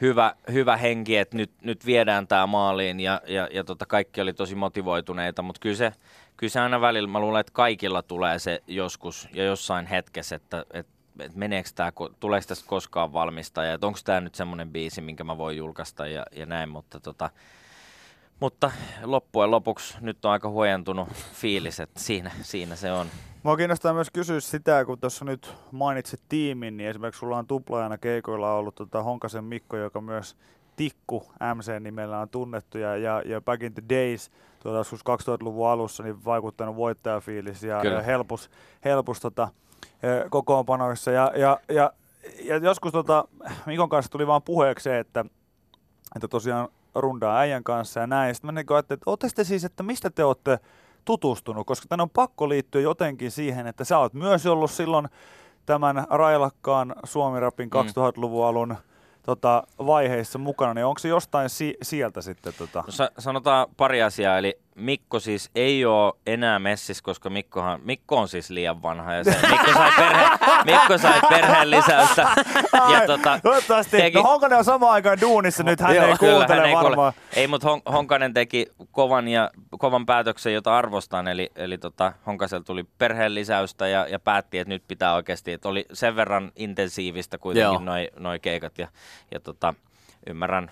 hyvä, 0.01 0.35
hyvä 0.51 0.77
henki, 0.77 1.17
että 1.17 1.37
nyt, 1.37 1.51
nyt 1.61 1.85
viedään 1.85 2.27
tämä 2.27 2.47
maaliin 2.47 2.99
ja, 2.99 3.21
ja, 3.27 3.47
ja 3.51 3.63
tota, 3.63 3.85
kaikki 3.85 4.21
oli 4.21 4.33
tosi 4.33 4.55
motivoituneita, 4.55 5.41
mutta 5.41 5.59
kyllä 5.59 5.75
se, 5.75 5.93
kyllä 6.37 6.51
se 6.51 6.59
aina 6.59 6.81
välillä, 6.81 7.09
mä 7.09 7.19
luulen, 7.19 7.39
että 7.39 7.53
kaikilla 7.53 8.01
tulee 8.01 8.39
se 8.39 8.63
joskus 8.67 9.27
ja 9.33 9.43
jossain 9.43 9.87
hetkessä, 9.87 10.35
että, 10.35 10.65
että 10.73 10.93
että 11.19 11.39
meneekö 11.39 11.69
ko- 11.93 12.13
tuleeko 12.19 12.47
tästä 12.47 12.67
koskaan 12.67 13.13
valmista 13.13 13.63
ja 13.63 13.77
onko 13.81 13.99
tämä 14.03 14.21
nyt 14.21 14.35
semmoinen 14.35 14.71
biisi, 14.71 15.01
minkä 15.01 15.23
mä 15.23 15.37
voin 15.37 15.57
julkaista 15.57 16.07
ja, 16.07 16.25
ja 16.31 16.45
näin, 16.45 16.69
mutta, 16.69 16.99
tota, 16.99 17.29
mutta 18.39 18.71
loppujen 19.03 19.51
lopuksi 19.51 19.97
nyt 20.01 20.25
on 20.25 20.31
aika 20.31 20.49
huojentunut 20.49 21.09
fiilis, 21.33 21.79
että 21.79 21.99
siinä, 21.99 22.31
siinä 22.41 22.75
se 22.75 22.91
on. 22.91 23.07
Mua 23.43 23.57
kiinnostaa 23.57 23.93
myös 23.93 24.09
kysyä 24.13 24.39
sitä, 24.39 24.85
kun 24.85 24.99
tuossa 24.99 25.25
nyt 25.25 25.53
mainitsit 25.71 26.21
tiimin, 26.29 26.77
niin 26.77 26.89
esimerkiksi 26.89 27.19
sulla 27.19 27.37
on 27.37 27.47
tuplaajana 27.47 27.97
keikoilla 27.97 28.53
ollut 28.53 28.75
tota 28.75 29.03
Honkasen 29.03 29.43
Mikko, 29.43 29.77
joka 29.77 30.01
myös 30.01 30.35
Tikku 30.75 31.31
MC-nimellä 31.55 32.19
on 32.19 32.29
tunnettu 32.29 32.77
ja, 32.77 32.97
ja, 32.97 33.21
ja 33.25 33.41
Back 33.41 33.63
in 33.63 33.73
the 33.73 33.83
Days 33.89 34.31
tuota, 34.59 34.77
joskus 34.77 35.01
2000-luvun 35.01 35.69
alussa 35.69 36.03
niin 36.03 36.25
vaikuttanut 36.25 36.75
voittajafiilis 36.75 37.63
ja, 37.63 37.81
Kyllä. 37.81 37.95
ja 37.95 38.01
helpus, 38.01 38.49
helpus 38.85 39.19
tota, 39.19 39.47
kokoonpanoissa. 40.29 41.11
Ja, 41.11 41.31
ja, 41.35 41.59
ja, 41.69 41.93
ja 42.43 42.57
joskus 42.57 42.91
tota, 42.91 43.27
Mikon 43.65 43.89
kanssa 43.89 44.11
tuli 44.11 44.27
vaan 44.27 44.41
puheeksi 44.41 44.83
se, 44.83 44.99
että, 44.99 45.25
että 46.15 46.27
tosiaan 46.27 46.69
rundaa 46.95 47.37
äijän 47.39 47.63
kanssa 47.63 47.99
ja 47.99 48.07
näin. 48.07 48.35
Sitten 48.35 48.47
mä 48.47 48.51
niin 48.61 48.65
ajattelin, 48.73 48.97
että 48.97 49.09
ootte 49.09 49.27
te 49.35 49.43
siis, 49.43 49.63
että 49.65 49.83
mistä 49.83 50.09
te 50.09 50.23
olette 50.23 50.59
tutustunut, 51.05 51.67
koska 51.67 51.85
tänne 51.89 52.03
on 52.03 52.09
pakko 52.09 52.49
liittyä 52.49 52.81
jotenkin 52.81 53.31
siihen, 53.31 53.67
että 53.67 53.83
sä 53.83 53.97
oot 53.99 54.13
myös 54.13 54.45
ollut 54.45 54.71
silloin 54.71 55.07
tämän 55.65 56.05
railakkaan 56.09 56.95
Suomirapin 57.03 57.69
Mm. 57.69 57.79
2000-luvun 57.79 58.45
alun 58.45 58.75
tota, 59.23 59.63
vaiheissa 59.85 60.39
mukana, 60.39 60.73
niin 60.73 60.85
onko 60.85 60.99
se 60.99 61.07
jostain 61.07 61.49
si- 61.49 61.77
sieltä 61.81 62.21
sitten? 62.21 62.53
Tota? 62.57 62.83
No, 62.85 62.91
sa- 62.91 63.11
sanotaan 63.19 63.67
pari 63.77 64.03
asiaa, 64.03 64.37
eli 64.37 64.59
Mikko 64.75 65.19
siis 65.19 65.49
ei 65.55 65.85
ole 65.85 66.13
enää 66.27 66.59
messissä, 66.59 67.03
koska 67.03 67.29
Mikkohan, 67.29 67.79
Mikko 67.83 68.17
on 68.17 68.27
siis 68.27 68.49
liian 68.49 68.81
vanha 68.81 69.13
ja 69.13 69.23
se, 69.23 69.37
Mikko 69.49 69.73
sai, 69.73 69.91
perhe, 69.97 70.27
Mikko 70.65 70.97
sai 70.97 71.19
perheen 71.29 71.71
lisäystä. 71.71 72.27
Ja 72.93 73.01
tota, 73.07 73.39
Toivottavasti. 73.43 73.97
teki- 73.97 74.17
No 74.17 74.23
Honkanen 74.23 74.57
on 74.57 74.65
samaan 74.65 74.93
aikaan 74.93 75.21
duunissa 75.21 75.63
nyt, 75.63 75.79
hän 75.79 75.95
Joo, 75.95 76.05
ei 76.07 76.17
kyllä, 76.17 76.33
kuuntele 76.35 76.59
hän 76.59 76.65
ei 76.69 76.73
kuule. 76.73 76.83
varmaan. 76.89 77.13
Ei, 77.35 77.47
mutta 77.47 77.67
Hon- 77.67 77.91
Honkanen 77.91 78.33
teki 78.33 78.65
kovan, 78.91 79.27
ja, 79.27 79.51
kovan 79.79 80.05
päätöksen, 80.05 80.53
jota 80.53 80.77
arvostan, 80.77 81.27
eli, 81.27 81.51
eli 81.55 81.77
tota, 81.77 82.13
Honkasella 82.27 82.63
tuli 82.63 82.83
perheen 82.97 83.35
lisäystä 83.35 83.87
ja, 83.87 84.07
ja 84.07 84.19
päätti, 84.19 84.59
että 84.59 84.69
nyt 84.69 84.83
pitää 84.87 85.13
oikeasti, 85.15 85.51
että 85.53 85.69
oli 85.69 85.85
sen 85.93 86.15
verran 86.15 86.51
intensiivistä 86.55 87.37
kuitenkin 87.37 87.85
noi, 87.85 88.09
noi 88.19 88.39
keikat, 88.39 88.77
ja, 88.77 88.87
ja 89.31 89.39
tota, 89.39 89.73
ymmärrän 90.27 90.71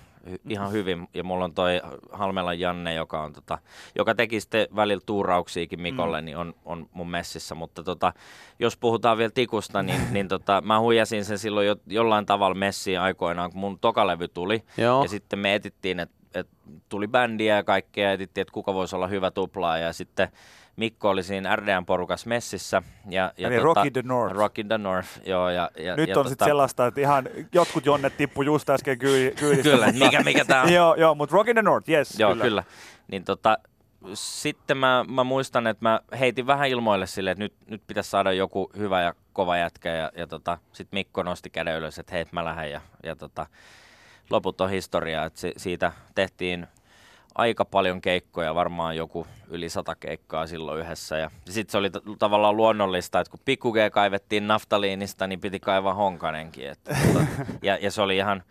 ihan 0.49 0.71
hyvin, 0.71 1.07
ja 1.13 1.23
mulla 1.23 1.45
on 1.45 1.53
toi 1.53 1.81
Halmelan 2.11 2.59
Janne, 2.59 2.93
joka, 2.93 3.23
on, 3.23 3.33
tota, 3.33 3.57
joka 3.95 4.15
teki 4.15 4.41
sitten 4.41 4.67
välillä 4.75 5.01
tuurauksiakin 5.05 5.81
Mikolle, 5.81 6.21
mm. 6.21 6.25
niin 6.25 6.37
on, 6.37 6.53
on 6.65 6.89
mun 6.93 7.09
messissä, 7.09 7.55
mutta 7.55 7.83
tota, 7.83 8.13
jos 8.59 8.77
puhutaan 8.77 9.17
vielä 9.17 9.31
tikusta, 9.33 9.83
niin, 9.83 10.01
niin 10.13 10.27
tota, 10.27 10.61
mä 10.65 10.79
huijasin 10.79 11.25
sen 11.25 11.39
silloin 11.39 11.67
jo, 11.67 11.75
jollain 11.87 12.25
tavalla 12.25 12.55
messiin 12.55 12.99
aikoinaan, 12.99 13.51
kun 13.51 13.59
mun 13.59 13.79
tokalevy 13.79 14.27
tuli, 14.27 14.63
joo. 14.77 15.03
ja 15.03 15.09
sitten 15.09 15.39
me 15.39 15.55
etittiin, 15.55 15.99
että 15.99 16.21
et 16.35 16.47
tuli 16.89 17.07
bändiä 17.07 17.55
ja 17.55 17.63
kaikkea, 17.63 18.07
ja 18.07 18.13
etittiin, 18.13 18.41
että 18.41 18.53
kuka 18.53 18.73
voisi 18.73 18.95
olla 18.95 19.07
hyvä 19.07 19.31
tuplaa. 19.31 19.77
Ja 19.77 19.93
sitten 19.93 20.27
Mikko 20.81 21.09
oli 21.09 21.23
siinä 21.23 21.55
RDN 21.55 21.85
porukas 21.85 22.25
messissä. 22.25 22.83
Ja, 23.09 23.33
ja 23.37 23.47
Eli 23.47 23.59
Rock 23.59 23.85
in 23.85 23.93
the 23.93 24.01
North. 24.05 24.35
Rock 24.35 24.59
in 24.59 24.67
the 24.67 24.77
North, 24.77 25.09
joo. 25.25 25.49
Ja, 25.49 25.71
ja, 25.77 25.95
Nyt 25.95 26.09
ja 26.09 26.19
on 26.19 26.29
sitten 26.29 26.47
sellaista, 26.47 26.87
että 26.87 27.01
ihan 27.01 27.29
jotkut 27.53 27.85
jonnet 27.85 28.17
tippu 28.17 28.41
just 28.41 28.69
äsken 28.69 28.97
kyy- 28.97 29.31
kyydistä. 29.39 29.63
Kyllä, 29.71 29.85
mutta- 29.85 30.05
mikä, 30.05 30.23
mikä 30.23 30.45
tää 30.45 30.61
on. 30.63 30.73
joo, 30.79 30.95
joo, 30.95 31.15
mutta 31.15 31.35
Rock 31.35 31.49
in 31.49 31.55
the 31.55 31.61
North, 31.61 31.89
yes. 31.89 32.19
Joo, 32.19 32.31
kyllä. 32.31 32.43
kyllä. 32.43 32.63
Niin 33.07 33.23
tota, 33.23 33.57
sitten 34.13 34.77
mä, 34.77 35.05
mä 35.07 35.23
muistan, 35.23 35.67
että 35.67 35.85
mä 35.85 35.99
heitin 36.19 36.47
vähän 36.47 36.67
ilmoille 36.67 37.07
sille, 37.07 37.31
että 37.31 37.43
nyt, 37.43 37.53
nyt 37.67 37.81
pitäisi 37.87 38.09
saada 38.09 38.31
joku 38.31 38.71
hyvä 38.77 39.01
ja 39.01 39.13
kova 39.33 39.57
jätkä. 39.57 39.89
Ja, 39.89 40.11
ja 40.17 40.27
tota, 40.27 40.57
sitten 40.73 40.97
Mikko 40.97 41.23
nosti 41.23 41.49
käden 41.49 41.77
ylös, 41.77 41.99
että 41.99 42.15
hei, 42.15 42.25
mä 42.31 42.45
lähden. 42.45 42.71
Ja, 42.71 42.81
ja 43.03 43.15
tota, 43.15 43.45
loput 44.29 44.61
on 44.61 44.69
historiaa, 44.69 45.29
si, 45.33 45.53
siitä 45.57 45.91
tehtiin 46.15 46.67
aika 47.35 47.65
paljon 47.65 48.01
keikkoja, 48.01 48.55
varmaan 48.55 48.97
joku 48.97 49.27
yli 49.47 49.69
sata 49.69 49.95
keikkaa 49.95 50.47
silloin 50.47 50.79
yhdessä. 50.79 51.17
Ja 51.17 51.31
sitten 51.49 51.71
se 51.71 51.77
oli 51.77 51.89
t- 51.89 52.19
tavallaan 52.19 52.57
luonnollista, 52.57 53.19
että 53.19 53.31
kun 53.31 53.39
Pikku 53.45 53.71
G 53.71 53.75
kaivettiin 53.91 54.47
naftaliinista, 54.47 55.27
niin 55.27 55.39
piti 55.39 55.59
kaivaa 55.59 55.93
Honkanenkin. 55.93 56.69
Et, 56.69 56.79
tota, 56.83 57.25
ja, 57.61 57.77
ja 57.81 57.91
se 57.91 58.01
oli 58.01 58.17
ihan 58.17 58.43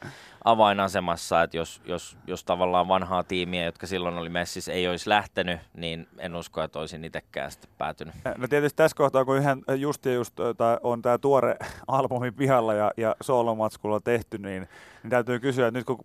avainasemassa, 0.44 1.42
että 1.42 1.56
jos, 1.56 1.82
jos, 1.84 2.16
jos 2.26 2.44
tavallaan 2.44 2.88
vanhaa 2.88 3.22
tiimiä, 3.22 3.64
jotka 3.64 3.86
silloin 3.86 4.18
oli 4.18 4.28
messissä, 4.28 4.72
ei 4.72 4.88
olisi 4.88 5.08
lähtenyt, 5.08 5.60
niin 5.74 6.08
en 6.18 6.36
usko, 6.36 6.62
että 6.62 6.78
olisin 6.78 7.04
itsekään 7.04 7.50
sitten 7.50 7.70
päätynyt. 7.78 8.14
No 8.36 8.48
tietysti 8.48 8.76
tässä 8.76 8.96
kohtaa, 8.96 9.24
kun 9.24 9.36
yhden 9.36 9.62
just 9.76 10.04
ja 10.04 10.12
just 10.12 10.34
on 10.82 11.02
tämä 11.02 11.18
tuore 11.18 11.56
albumi 11.88 12.30
pihalla 12.30 12.74
ja, 12.74 12.90
ja 12.96 13.16
soolomatskulla 13.22 14.00
tehty, 14.00 14.38
niin, 14.38 14.68
niin 15.02 15.10
täytyy 15.10 15.40
kysyä, 15.40 15.66
että 15.66 15.78
nyt 15.78 15.86
kun 15.86 15.98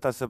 tässä 0.00 0.28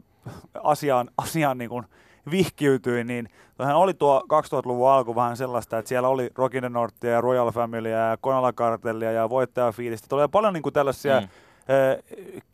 asiaan, 0.62 1.10
asiaan 1.18 1.58
niin 1.58 1.70
kuin 1.70 1.84
vihkiytyi, 2.30 3.04
niin 3.04 3.28
toihan 3.56 3.76
oli 3.76 3.94
tuo 3.94 4.22
2000-luvun 4.32 4.90
alku 4.90 5.14
vähän 5.14 5.36
sellaista, 5.36 5.78
että 5.78 5.88
siellä 5.88 6.08
oli 6.08 6.30
Rockin 6.34 6.72
Nortia 6.72 7.10
ja 7.10 7.20
Royal 7.20 7.50
Familya 7.50 7.98
ja 7.98 8.16
Konala 8.20 8.52
Kartellia 8.52 9.12
ja 9.12 9.30
Voittajafiilistä. 9.30 10.16
Oli 10.16 10.28
paljon 10.28 10.52
niin 10.54 10.62
kuin 10.62 10.72
tällaisia 10.72 11.20
mm 11.20 11.28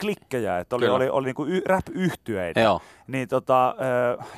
klikkejä, 0.00 0.58
että 0.58 0.76
oli, 0.76 0.88
oli, 0.88 1.08
oli 1.08 1.26
niinku 1.26 1.46
rap-yhtyeitä. 1.66 2.60
Joo. 2.60 2.80
Niin 3.06 3.28
tota, 3.28 3.74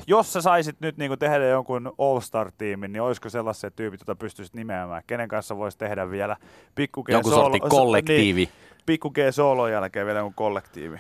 jos 0.07 0.33
sä 0.33 0.41
saisit 0.41 0.77
nyt 0.81 0.97
niinku 0.97 1.17
tehdä 1.17 1.47
jonkun 1.47 1.93
All-Star-tiimin, 1.99 2.93
niin 2.93 3.03
olisiko 3.03 3.29
sellaiset 3.29 3.77
tyypit, 3.77 4.01
joita 4.01 4.15
pystyisit 4.17 4.55
nimeämään? 4.55 5.03
Kenen 5.07 5.29
kanssa 5.29 5.57
voisi 5.57 5.79
tehdä 5.79 6.11
vielä 6.11 6.37
pikku 6.75 7.05
Jonkun 7.09 7.33
sortin 7.33 7.61
kollektiivi. 7.61 8.45
Niin, 8.45 8.55
pikku 8.87 9.11
G-soolon 9.11 9.73
jälkeen 9.73 10.07
vielä 10.07 10.19
jonkun 10.19 10.35
kollektiivi. 10.35 10.97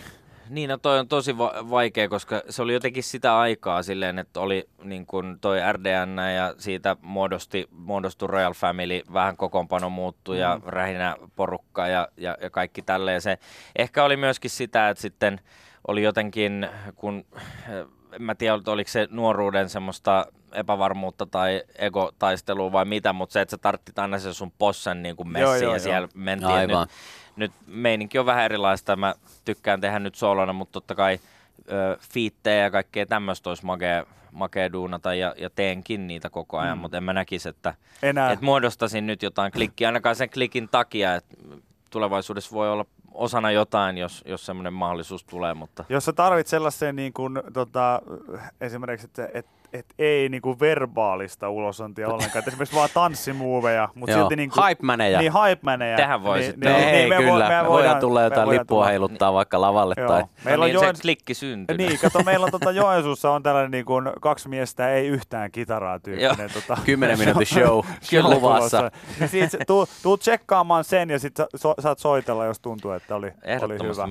Niin, 0.49 0.71
no 0.71 0.76
toi 0.76 0.99
on 0.99 1.09
tosi 1.09 1.38
va- 1.38 1.71
vaikea, 1.71 2.09
koska 2.09 2.43
se 2.49 2.62
oli 2.62 2.73
jotenkin 2.73 3.03
sitä 3.03 3.38
aikaa 3.38 3.83
silleen, 3.83 4.19
että 4.19 4.41
oli 4.41 4.69
niin 4.83 5.07
kuin 5.07 5.41
toi 5.41 5.59
RDN 5.73 6.19
ja 6.37 6.55
siitä 6.59 6.97
muodosti, 7.03 7.69
muodostui 7.71 8.29
Royal 8.29 8.55
Family, 8.55 9.00
vähän 9.12 9.37
kokoonpano 9.37 9.91
muuttui 9.91 10.37
mm. 10.37 10.41
ja 10.41 10.61
rähinä 10.67 11.17
porukka 11.37 11.88
ja, 11.88 12.09
ja, 12.17 12.37
ja 12.41 12.50
kaikki 12.50 12.83
tälleen. 12.83 13.21
Se 13.21 13.38
ehkä 13.76 14.05
oli 14.05 14.17
myöskin 14.17 14.50
sitä, 14.50 14.88
että 14.88 15.03
sitten 15.03 15.41
oli 15.88 16.03
jotenkin, 16.03 16.69
kun 16.95 17.25
en 18.12 18.23
mä 18.23 18.35
tiedä, 18.35 18.59
oliko 18.67 18.91
se 18.91 19.09
nuoruuden 19.11 19.69
semmoista 19.69 20.26
epävarmuutta 20.53 21.26
tai 21.26 21.62
egotaistelua 21.79 22.73
vai 22.73 22.85
mitä, 22.85 23.12
mutta 23.12 23.33
se, 23.33 23.41
että 23.41 23.50
sä 23.50 23.59
tarttit 23.59 23.99
aina 23.99 24.19
sen 24.19 24.35
sun 24.35 24.53
possen 24.59 25.03
niin 25.03 25.17
kuin 25.17 25.29
messi 25.29 25.43
joo, 25.43 25.55
joo, 25.57 25.73
ja 25.73 25.79
siellä 25.81 26.09
joo. 26.15 26.25
mentiin 26.25 26.50
Aivan. 26.50 26.81
nyt 26.81 26.91
nyt 27.37 27.52
meininki 27.66 28.19
on 28.19 28.26
vähän 28.26 28.45
erilaista. 28.45 28.97
Mä 28.97 29.14
tykkään 29.45 29.81
tehdä 29.81 29.99
nyt 29.99 30.14
solona, 30.14 30.52
mutta 30.52 30.73
totta 30.73 30.95
kai 30.95 31.19
ö, 31.73 31.99
fiittejä 32.12 32.62
ja 32.62 32.71
kaikkea 32.71 33.07
tämmöistä 33.07 33.50
olisi 33.50 33.64
makea, 33.64 34.05
makea 34.33 34.73
duunata 34.73 35.14
ja, 35.14 35.35
ja 35.38 35.50
teenkin 35.50 36.07
niitä 36.07 36.31
koko 36.31 36.59
ajan, 36.59 36.78
mm. 36.78 36.83
mutta 36.83 36.97
en 36.97 37.05
mä 37.05 37.12
näkisi, 37.12 37.49
että, 37.49 37.75
Enää. 38.02 38.33
että 38.33 38.45
muodostasin 38.45 39.07
nyt 39.07 39.23
jotain 39.23 39.52
klikkiä, 39.52 39.88
ainakaan 39.88 40.16
sen 40.16 40.31
klikin 40.31 40.69
takia, 40.69 41.14
että 41.14 41.37
tulevaisuudessa 41.90 42.52
voi 42.52 42.71
olla 42.71 42.87
osana 43.16 43.50
jotain, 43.50 43.99
jos, 43.99 44.25
jos 44.26 44.47
semmoinen 44.47 44.73
mahdollisuus 44.73 45.25
tulee. 45.25 45.55
Mutta... 45.55 45.85
Jos 45.88 46.05
sä 46.05 46.12
tarvit 46.12 46.47
sellaisen 46.47 46.97
niin 46.97 47.12
kuin, 47.12 47.43
tota, 47.52 48.02
esimerkiksi, 48.61 49.07
että, 49.07 49.28
että 49.35 49.50
et 49.73 49.87
ei 49.99 50.28
niinku 50.28 50.61
verbaalista 50.61 51.49
ulosantia 51.49 52.08
ollenkaan, 52.08 52.38
että 52.38 52.50
esimerkiksi 52.50 52.76
vaan 52.76 52.88
tanssimuoveja, 52.94 53.88
mutta 53.94 54.16
silti 54.16 54.37
niinku... 54.37 54.61
Hype-manejä. 54.61 55.18
Niin, 55.18 55.32
hype-manejä. 55.32 55.96
Tähän 55.96 56.23
voisi. 56.23 56.50
Niin, 56.50 56.61
niin, 56.61 56.92
niin, 56.92 57.08
me 57.08 57.16
kyllä, 57.16 57.49
me, 57.49 57.62
me 57.62 57.68
voidaan 57.68 58.00
tulla 58.00 58.23
jotain 58.23 58.49
lippua 58.49 58.64
tulla. 58.66 58.87
heiluttaa 58.87 59.32
vaikka 59.32 59.61
lavalle. 59.61 59.94
Joo. 59.96 60.08
Tai... 60.08 60.25
Meillä 60.44 60.62
no 60.62 60.62
on 60.62 60.68
niin, 60.68 60.75
Joen... 60.75 60.96
se 60.96 61.02
klikki 61.02 61.35
syntyy. 61.35 61.76
Niin, 61.76 61.99
kato, 61.99 62.23
meillä 62.23 62.44
on 62.44 62.50
tota 62.50 62.70
Joensuussa 62.70 63.30
on 63.30 63.42
tällainen 63.42 63.70
niin 63.70 63.85
kuin 63.85 64.11
kaksi 64.20 64.49
miestä, 64.49 64.90
ei 64.90 65.06
yhtään 65.06 65.50
kitaraa 65.50 65.99
tyyppinen. 65.99 66.50
Tota, 66.54 66.76
Kymmenen 66.85 67.18
minuutin 67.26 67.46
show, 67.46 67.85
show 68.02 68.25
luvassa. 68.25 68.90
Niin 69.20 69.28
siitä, 69.28 69.58
tuu, 69.66 69.87
tuu 70.02 70.16
tsekkaamaan 70.16 70.85
sen 70.85 71.11
ja 71.11 71.18
sitten 71.18 71.46
so, 71.56 71.75
saat 71.78 71.99
soitella, 71.99 72.44
jos 72.44 72.61
tuntuu, 72.61 72.90
että 72.90 73.14
oli, 73.14 73.32
oli 73.62 73.75
hyvä. 73.75 74.08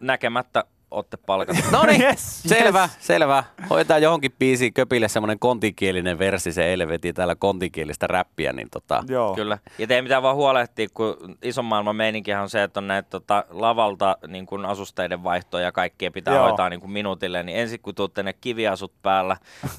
Näkemättä 0.00 0.64
olette 0.90 1.16
palkattu. 1.16 1.62
No 1.70 1.82
niin, 1.86 2.02
yes, 2.02 2.42
selvä, 2.42 2.82
yes. 2.82 2.90
selvä. 3.00 3.44
Hoidetaan 3.70 4.02
johonkin 4.02 4.34
biisiin 4.38 4.72
köpille 4.72 5.08
semmoinen 5.08 5.38
kontikielinen 5.38 6.18
versi, 6.18 6.52
se 6.52 6.64
eilen 6.64 6.88
veti 6.88 7.12
täällä 7.12 7.34
kontikielistä 7.34 8.06
räppiä, 8.06 8.52
niin 8.52 8.68
tota. 8.70 9.04
Joo. 9.08 9.34
Kyllä, 9.34 9.58
ja 9.78 9.86
ei 9.90 10.02
mitään 10.02 10.22
vaan 10.22 10.36
huolehtia, 10.36 10.86
kun 10.94 11.36
ison 11.42 11.64
maailman 11.64 11.96
meininkihän 11.96 12.42
on 12.42 12.50
se, 12.50 12.62
että 12.62 12.80
on 12.80 12.86
näitä 12.86 13.10
tota, 13.10 13.44
lavalta 13.50 14.16
niin 14.26 14.46
kun 14.46 14.66
asusteiden 14.66 15.24
vaihtoja 15.24 15.64
ja 15.64 15.72
kaikkea 15.72 16.10
pitää 16.10 16.34
Joo. 16.34 16.48
hoitaa 16.48 16.68
niin 16.68 16.80
kun 16.80 16.92
minuutille, 16.92 17.42
niin 17.42 17.58
ensin 17.58 17.80
kun 17.80 17.94
tuutte 17.94 18.22
ne 18.22 18.32
kiviasut 18.32 18.92
päällä, 19.02 19.36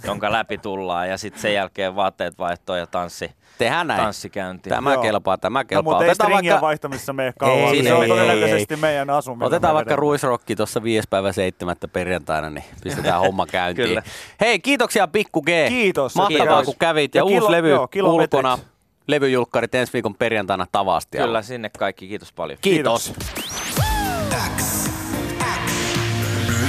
jonka 0.08 0.32
läpi 0.32 0.58
tullaan, 0.58 1.10
ja 1.10 1.18
sitten 1.18 1.42
sen 1.42 1.54
jälkeen 1.54 1.96
vaatteet 1.96 2.38
vaihtoa 2.38 2.78
ja 2.78 2.88
tanssi. 2.88 3.32
Tehdään 3.58 3.88
näin. 3.88 4.02
Tanssikäynti. 4.02 4.70
Tämä 4.70 4.94
Joo. 4.94 5.02
kelpaa, 5.02 5.38
tämä 5.38 5.64
kelpaa. 5.64 5.94
No, 5.94 6.00
mutta 6.00 6.26
ei 6.26 6.34
vaikka... 6.34 6.62
vaihtamissa 6.62 7.14
mene 7.14 7.34
kauan. 7.40 7.58
Ei, 7.58 7.84
se 7.84 7.94
on 7.94 8.08
todennäköisesti 8.08 8.76
meidän 8.76 9.10
asuminen. 9.10 9.48
Otetaan 9.48 9.76
vaikka 9.76 9.96
ruisrokki 9.96 10.56
tuossa 10.56 10.84
5. 11.02 11.08
päivä 11.10 11.32
7. 11.32 11.76
perjantaina, 11.94 12.50
niin 12.50 12.64
pistetään 12.84 13.20
homma 13.26 13.46
käyntiin. 13.46 13.88
Kyllä. 13.88 14.04
Hei, 14.42 14.60
kiitoksia 14.60 15.08
Pikku 15.08 15.42
G. 15.42 15.48
Kiitos. 15.68 16.16
Mahtavaa, 16.16 16.48
Kiitos. 16.48 16.66
kun 16.66 16.76
kävit. 16.80 17.16
Ja, 17.16 17.20
ja 17.20 17.24
uusi 17.24 17.36
kilo, 17.36 17.52
levy 17.52 17.70
joo, 17.70 17.88
ulkona. 18.04 18.60
Levyjulkkarit 19.08 19.76
ensi 19.76 19.94
viikon 19.94 20.16
perjantaina 20.16 20.68
Tavastialla. 20.72 21.28
Kyllä, 21.28 21.42
sinne 21.42 21.70
kaikki. 21.78 22.08
Kiitos 22.08 22.34
paljon. 22.34 22.58
Kiitos. 22.62 23.14
Kiitos. 23.36 23.52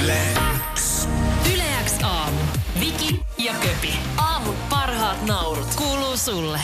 Yle 0.03 0.17
X. 0.75 1.07
Yle 1.53 1.63
X 1.85 2.03
aamu. 2.03 2.37
Viki 2.79 3.19
ja 3.37 3.53
Köpi. 3.53 3.93
Aamun 4.17 4.55
parhaat 4.69 5.25
naurut 5.27 5.67
kuuluu 5.77 6.17
sulle. 6.17 6.59